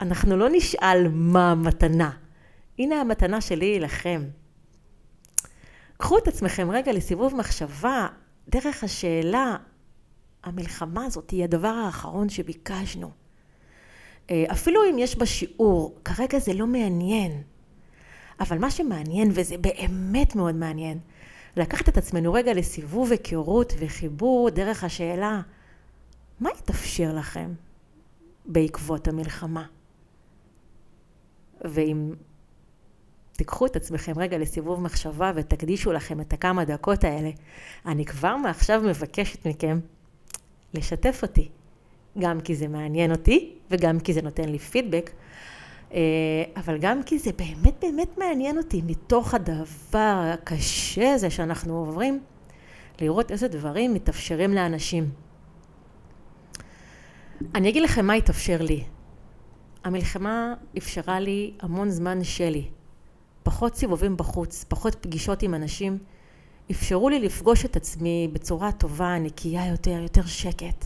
אנחנו 0.00 0.36
לא 0.36 0.48
נשאל 0.52 1.08
מה 1.12 1.50
המתנה. 1.50 2.10
הנה 2.78 3.00
המתנה 3.00 3.40
שלי 3.40 3.80
לכם. 3.80 4.22
קחו 5.96 6.18
את 6.18 6.28
עצמכם 6.28 6.70
רגע 6.70 6.92
לסיבוב 6.92 7.36
מחשבה 7.36 8.06
דרך 8.48 8.84
השאלה, 8.84 9.56
המלחמה 10.44 11.04
הזאת 11.04 11.30
היא 11.30 11.44
הדבר 11.44 11.68
האחרון 11.68 12.28
שביקשנו. 12.28 13.10
אה, 14.30 14.44
אפילו 14.52 14.80
אם 14.90 14.98
יש 14.98 15.16
בה 15.16 15.26
שיעור, 15.26 15.98
כרגע 16.04 16.38
זה 16.38 16.52
לא 16.52 16.66
מעניין. 16.66 17.42
אבל 18.40 18.58
מה 18.58 18.70
שמעניין, 18.70 19.30
וזה 19.34 19.58
באמת 19.58 20.36
מאוד 20.36 20.54
מעניין, 20.54 20.98
לקחת 21.56 21.88
את 21.88 21.98
עצמנו 21.98 22.32
רגע 22.32 22.54
לסיבוב 22.54 23.10
היכרות 23.10 23.72
וחיבור 23.78 24.50
דרך 24.50 24.84
השאלה, 24.84 25.40
מה 26.40 26.50
יתאפשר 26.58 27.12
לכם 27.14 27.52
בעקבות 28.46 29.08
המלחמה? 29.08 29.66
ואם 31.64 32.14
תיקחו 33.40 33.66
את 33.66 33.76
עצמכם 33.76 34.12
רגע 34.16 34.38
לסיבוב 34.38 34.80
מחשבה 34.80 35.32
ותקדישו 35.34 35.92
לכם 35.92 36.20
את 36.20 36.32
הכמה 36.32 36.64
דקות 36.64 37.04
האלה, 37.04 37.30
אני 37.86 38.04
כבר 38.04 38.36
מעכשיו 38.36 38.82
מבקשת 38.86 39.46
מכם 39.46 39.80
לשתף 40.74 41.18
אותי, 41.22 41.48
גם 42.18 42.40
כי 42.40 42.54
זה 42.54 42.68
מעניין 42.68 43.10
אותי 43.10 43.54
וגם 43.70 44.00
כי 44.00 44.12
זה 44.12 44.22
נותן 44.22 44.48
לי 44.48 44.58
פידבק, 44.58 45.10
אה, 45.92 45.98
אבל 46.56 46.78
גם 46.78 47.02
כי 47.02 47.18
זה 47.18 47.30
באמת 47.32 47.74
באמת 47.80 48.18
מעניין 48.18 48.58
אותי 48.58 48.82
מתוך 48.86 49.34
הדבר 49.34 50.30
הקשה 50.34 51.14
הזה 51.14 51.30
שאנחנו 51.30 51.78
עוברים, 51.78 52.20
לראות 53.00 53.30
איזה 53.30 53.48
דברים 53.48 53.94
מתאפשרים 53.94 54.54
לאנשים. 54.54 55.10
אני 57.54 57.68
אגיד 57.68 57.82
לכם 57.82 58.06
מה 58.06 58.12
התאפשר 58.12 58.62
לי. 58.62 58.84
המלחמה 59.84 60.54
אפשרה 60.78 61.20
לי 61.20 61.52
המון 61.60 61.90
זמן 61.90 62.24
שלי. 62.24 62.68
פחות 63.42 63.76
סיבובים 63.76 64.16
בחוץ, 64.16 64.64
פחות 64.68 64.94
פגישות 64.94 65.42
עם 65.42 65.54
אנשים, 65.54 65.98
אפשרו 66.70 67.08
לי 67.08 67.20
לפגוש 67.20 67.64
את 67.64 67.76
עצמי 67.76 68.28
בצורה 68.32 68.72
טובה, 68.72 69.18
נקייה 69.18 69.68
יותר, 69.68 69.90
יותר 70.02 70.26
שקט. 70.26 70.84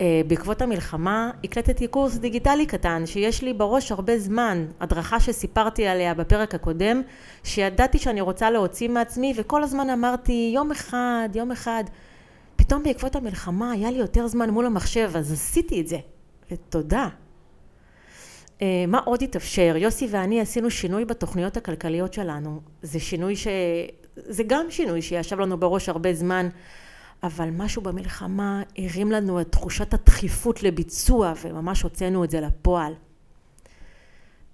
אה, 0.00 0.20
בעקבות 0.26 0.62
המלחמה 0.62 1.30
הקלטתי 1.44 1.86
קורס 1.86 2.16
דיגיטלי 2.16 2.66
קטן 2.66 3.06
שיש 3.06 3.42
לי 3.42 3.52
בראש 3.52 3.92
הרבה 3.92 4.18
זמן, 4.18 4.66
הדרכה 4.80 5.20
שסיפרתי 5.20 5.86
עליה 5.86 6.14
בפרק 6.14 6.54
הקודם, 6.54 7.02
שידעתי 7.44 7.98
שאני 7.98 8.20
רוצה 8.20 8.50
להוציא 8.50 8.88
מעצמי 8.88 9.34
וכל 9.36 9.62
הזמן 9.62 9.90
אמרתי 9.90 10.50
יום 10.54 10.70
אחד, 10.70 11.28
יום 11.34 11.50
אחד. 11.50 11.84
פתאום 12.56 12.82
בעקבות 12.82 13.16
המלחמה 13.16 13.70
היה 13.70 13.90
לי 13.90 13.98
יותר 13.98 14.26
זמן 14.26 14.50
מול 14.50 14.66
המחשב 14.66 15.10
אז 15.14 15.32
עשיתי 15.32 15.80
את 15.80 15.88
זה, 15.88 15.98
ותודה. 16.50 17.08
אה, 18.62 18.84
מה 18.88 18.98
עוד 18.98 19.22
התאפשר? 19.22 19.74
יוסי 19.78 20.08
ואני 20.10 20.40
עשינו 20.40 20.70
שינוי 20.70 21.04
בתוכניות 21.04 21.56
הכלכליות 21.56 22.12
שלנו. 22.14 22.60
זה 22.82 23.00
שינוי 23.00 23.36
ש... 23.36 23.46
זה 24.16 24.42
גם 24.46 24.66
שינוי 24.70 25.02
שישב 25.02 25.40
לנו 25.40 25.56
בראש 25.56 25.88
הרבה 25.88 26.14
זמן. 26.14 26.48
אבל 27.24 27.50
משהו 27.50 27.82
במלחמה 27.82 28.62
הרים 28.78 29.12
לנו 29.12 29.40
את 29.40 29.52
תחושת 29.52 29.94
הדחיפות 29.94 30.62
לביצוע 30.62 31.32
וממש 31.42 31.82
הוצאנו 31.82 32.24
את 32.24 32.30
זה 32.30 32.40
לפועל. 32.40 32.92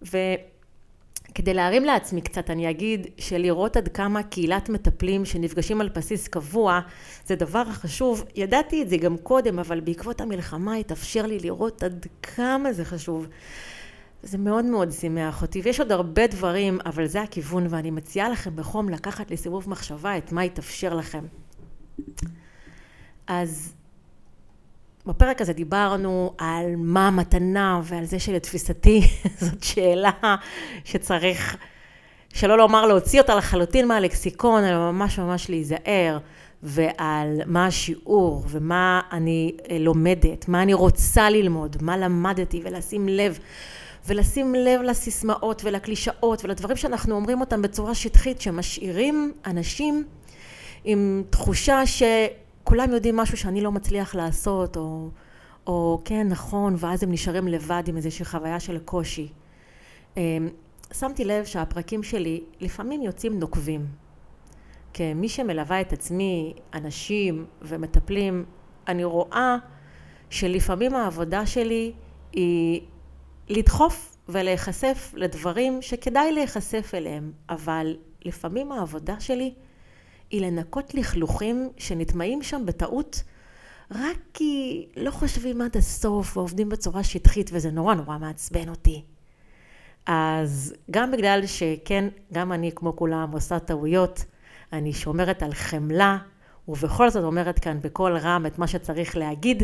וכדי 0.02 1.54
להרים 1.54 1.84
לעצמי 1.84 2.20
קצת, 2.20 2.50
אני 2.50 2.70
אגיד 2.70 3.06
שלראות 3.18 3.76
עד 3.76 3.88
כמה 3.88 4.22
קהילת 4.22 4.68
מטפלים 4.68 5.24
שנפגשים 5.24 5.80
על 5.80 5.88
בסיס 5.88 6.28
קבוע, 6.28 6.80
זה 7.26 7.36
דבר 7.36 7.64
חשוב. 7.64 8.24
ידעתי 8.34 8.82
את 8.82 8.88
זה 8.88 8.96
גם 8.96 9.16
קודם, 9.16 9.58
אבל 9.58 9.80
בעקבות 9.80 10.20
המלחמה 10.20 10.74
התאפשר 10.74 11.26
לי 11.26 11.38
לראות 11.38 11.82
עד 11.82 12.06
כמה 12.22 12.72
זה 12.72 12.84
חשוב. 12.84 13.26
זה 14.22 14.38
מאוד 14.38 14.64
מאוד 14.64 14.90
שימח 14.90 15.42
אותי, 15.42 15.60
ויש 15.64 15.80
עוד 15.80 15.92
הרבה 15.92 16.26
דברים, 16.26 16.78
אבל 16.86 17.06
זה 17.06 17.22
הכיוון, 17.22 17.66
ואני 17.70 17.90
מציעה 17.90 18.28
לכם 18.28 18.56
בחום 18.56 18.88
לקחת 18.88 19.30
לסיבוב 19.30 19.70
מחשבה 19.70 20.18
את 20.18 20.32
מה 20.32 20.44
יתאפשר 20.44 20.94
לכם. 20.94 21.24
אז 23.26 23.74
בפרק 25.06 25.40
הזה 25.40 25.52
דיברנו 25.52 26.34
על 26.38 26.74
מה 26.76 27.08
המתנה 27.08 27.80
ועל 27.84 28.04
זה 28.04 28.18
שלתפיסתי 28.18 29.00
זאת 29.40 29.62
שאלה 29.62 30.10
שצריך, 30.84 31.56
שלא 32.34 32.58
לומר 32.58 32.86
להוציא 32.86 33.20
אותה 33.20 33.34
לחלוטין 33.34 33.88
מהלקסיקון, 33.88 34.64
אלא 34.64 34.92
ממש 34.92 35.18
ממש 35.18 35.50
להיזהר, 35.50 36.18
ועל 36.62 37.40
מה 37.46 37.66
השיעור 37.66 38.44
ומה 38.48 39.00
אני 39.12 39.56
לומדת, 39.78 40.48
מה 40.48 40.62
אני 40.62 40.74
רוצה 40.74 41.30
ללמוד, 41.30 41.76
מה 41.80 41.96
למדתי 41.96 42.60
ולשים 42.64 43.08
לב. 43.08 43.38
ולשים 44.06 44.54
לב 44.54 44.80
לסיסמאות 44.82 45.62
ולקלישאות 45.64 46.44
ולדברים 46.44 46.76
שאנחנו 46.76 47.14
אומרים 47.14 47.40
אותם 47.40 47.62
בצורה 47.62 47.94
שטחית 47.94 48.40
שמשאירים 48.40 49.32
אנשים 49.46 50.04
עם 50.84 51.22
תחושה 51.30 51.82
שכולם 51.86 52.92
יודעים 52.92 53.16
משהו 53.16 53.36
שאני 53.36 53.60
לא 53.60 53.72
מצליח 53.72 54.14
לעשות 54.14 54.76
או, 54.76 55.08
או 55.66 56.00
כן 56.04 56.28
נכון 56.28 56.74
ואז 56.78 57.02
הם 57.02 57.12
נשארים 57.12 57.48
לבד 57.48 57.82
עם 57.86 57.96
איזושהי 57.96 58.24
חוויה 58.24 58.60
של 58.60 58.78
קושי. 58.78 59.28
אמ, 60.16 60.48
שמתי 60.92 61.24
לב 61.24 61.44
שהפרקים 61.44 62.02
שלי 62.02 62.40
לפעמים 62.60 63.02
יוצאים 63.02 63.38
נוקבים. 63.38 63.86
כמי 64.94 65.28
שמלווה 65.28 65.80
את 65.80 65.92
עצמי, 65.92 66.54
אנשים 66.74 67.46
ומטפלים, 67.62 68.44
אני 68.88 69.04
רואה 69.04 69.56
שלפעמים 70.30 70.94
העבודה 70.94 71.46
שלי 71.46 71.92
היא 72.32 72.80
לדחוף 73.50 74.16
ולהיחשף 74.28 75.12
לדברים 75.16 75.82
שכדאי 75.82 76.32
להיחשף 76.32 76.90
אליהם, 76.94 77.32
אבל 77.48 77.96
לפעמים 78.24 78.72
העבודה 78.72 79.20
שלי 79.20 79.54
היא 80.30 80.40
לנקות 80.40 80.94
לכלוכים 80.94 81.68
שנטמעים 81.76 82.42
שם 82.42 82.62
בטעות 82.66 83.22
רק 83.90 84.18
כי 84.34 84.86
לא 84.96 85.10
חושבים 85.10 85.60
עד 85.60 85.76
הסוף 85.76 86.36
ועובדים 86.36 86.68
בצורה 86.68 87.04
שטחית 87.04 87.50
וזה 87.52 87.70
נורא 87.70 87.94
נורא 87.94 88.18
מעצבן 88.18 88.68
אותי. 88.68 89.02
אז 90.06 90.74
גם 90.90 91.10
בגלל 91.10 91.46
שכן, 91.46 92.08
גם 92.32 92.52
אני 92.52 92.72
כמו 92.74 92.96
כולם 92.96 93.32
עושה 93.32 93.58
טעויות, 93.58 94.24
אני 94.72 94.92
שומרת 94.92 95.42
על 95.42 95.54
חמלה 95.54 96.18
ובכל 96.68 97.10
זאת 97.10 97.24
אומרת 97.24 97.58
כאן 97.58 97.80
בקול 97.80 98.16
רם 98.16 98.46
את 98.46 98.58
מה 98.58 98.66
שצריך 98.66 99.16
להגיד 99.16 99.62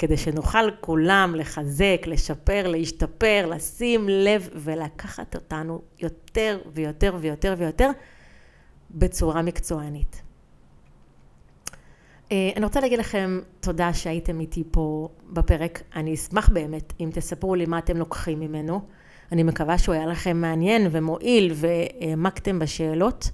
כדי 0.00 0.16
שנוכל 0.16 0.70
כולם 0.80 1.34
לחזק, 1.38 2.02
לשפר, 2.06 2.68
להשתפר, 2.68 3.46
לשים 3.50 4.08
לב 4.08 4.48
ולקחת 4.54 5.34
אותנו 5.34 5.82
יותר 5.98 6.58
ויותר 6.74 7.16
ויותר 7.20 7.54
ויותר 7.58 7.90
בצורה 8.90 9.42
מקצוענית. 9.42 10.22
אה, 12.32 12.50
אני 12.56 12.64
רוצה 12.64 12.80
להגיד 12.80 12.98
לכם 12.98 13.40
תודה 13.60 13.94
שהייתם 13.94 14.40
איתי 14.40 14.64
פה 14.70 15.08
בפרק. 15.30 15.82
אני 15.96 16.14
אשמח 16.14 16.48
באמת 16.48 16.92
אם 17.00 17.10
תספרו 17.12 17.54
לי 17.54 17.66
מה 17.66 17.78
אתם 17.78 17.96
לוקחים 17.96 18.40
ממנו. 18.40 18.80
אני 19.32 19.42
מקווה 19.42 19.78
שהוא 19.78 19.94
היה 19.94 20.06
לכם 20.06 20.36
מעניין 20.36 20.88
ומועיל 20.90 21.52
והעמקתם 21.54 22.58
בשאלות. 22.58 23.30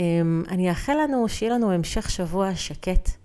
אה, 0.00 0.04
אני 0.48 0.70
אאחל 0.70 0.94
לנו 1.02 1.28
שיהיה 1.28 1.54
לנו 1.54 1.72
המשך 1.72 2.10
שבוע 2.10 2.54
שקט. 2.54 3.19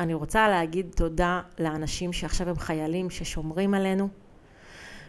אני 0.00 0.14
רוצה 0.14 0.48
להגיד 0.48 0.86
תודה 0.96 1.40
לאנשים 1.58 2.12
שעכשיו 2.12 2.48
הם 2.48 2.58
חיילים 2.58 3.10
ששומרים 3.10 3.74
עלינו, 3.74 4.08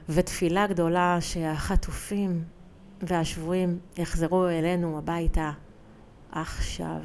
ותפילה 0.09 0.67
גדולה 0.67 1.17
שהחטופים 1.21 2.43
והשבויים 3.01 3.79
יחזרו 3.97 4.47
אלינו 4.47 4.97
הביתה 4.97 5.51
עכשיו. 6.31 7.01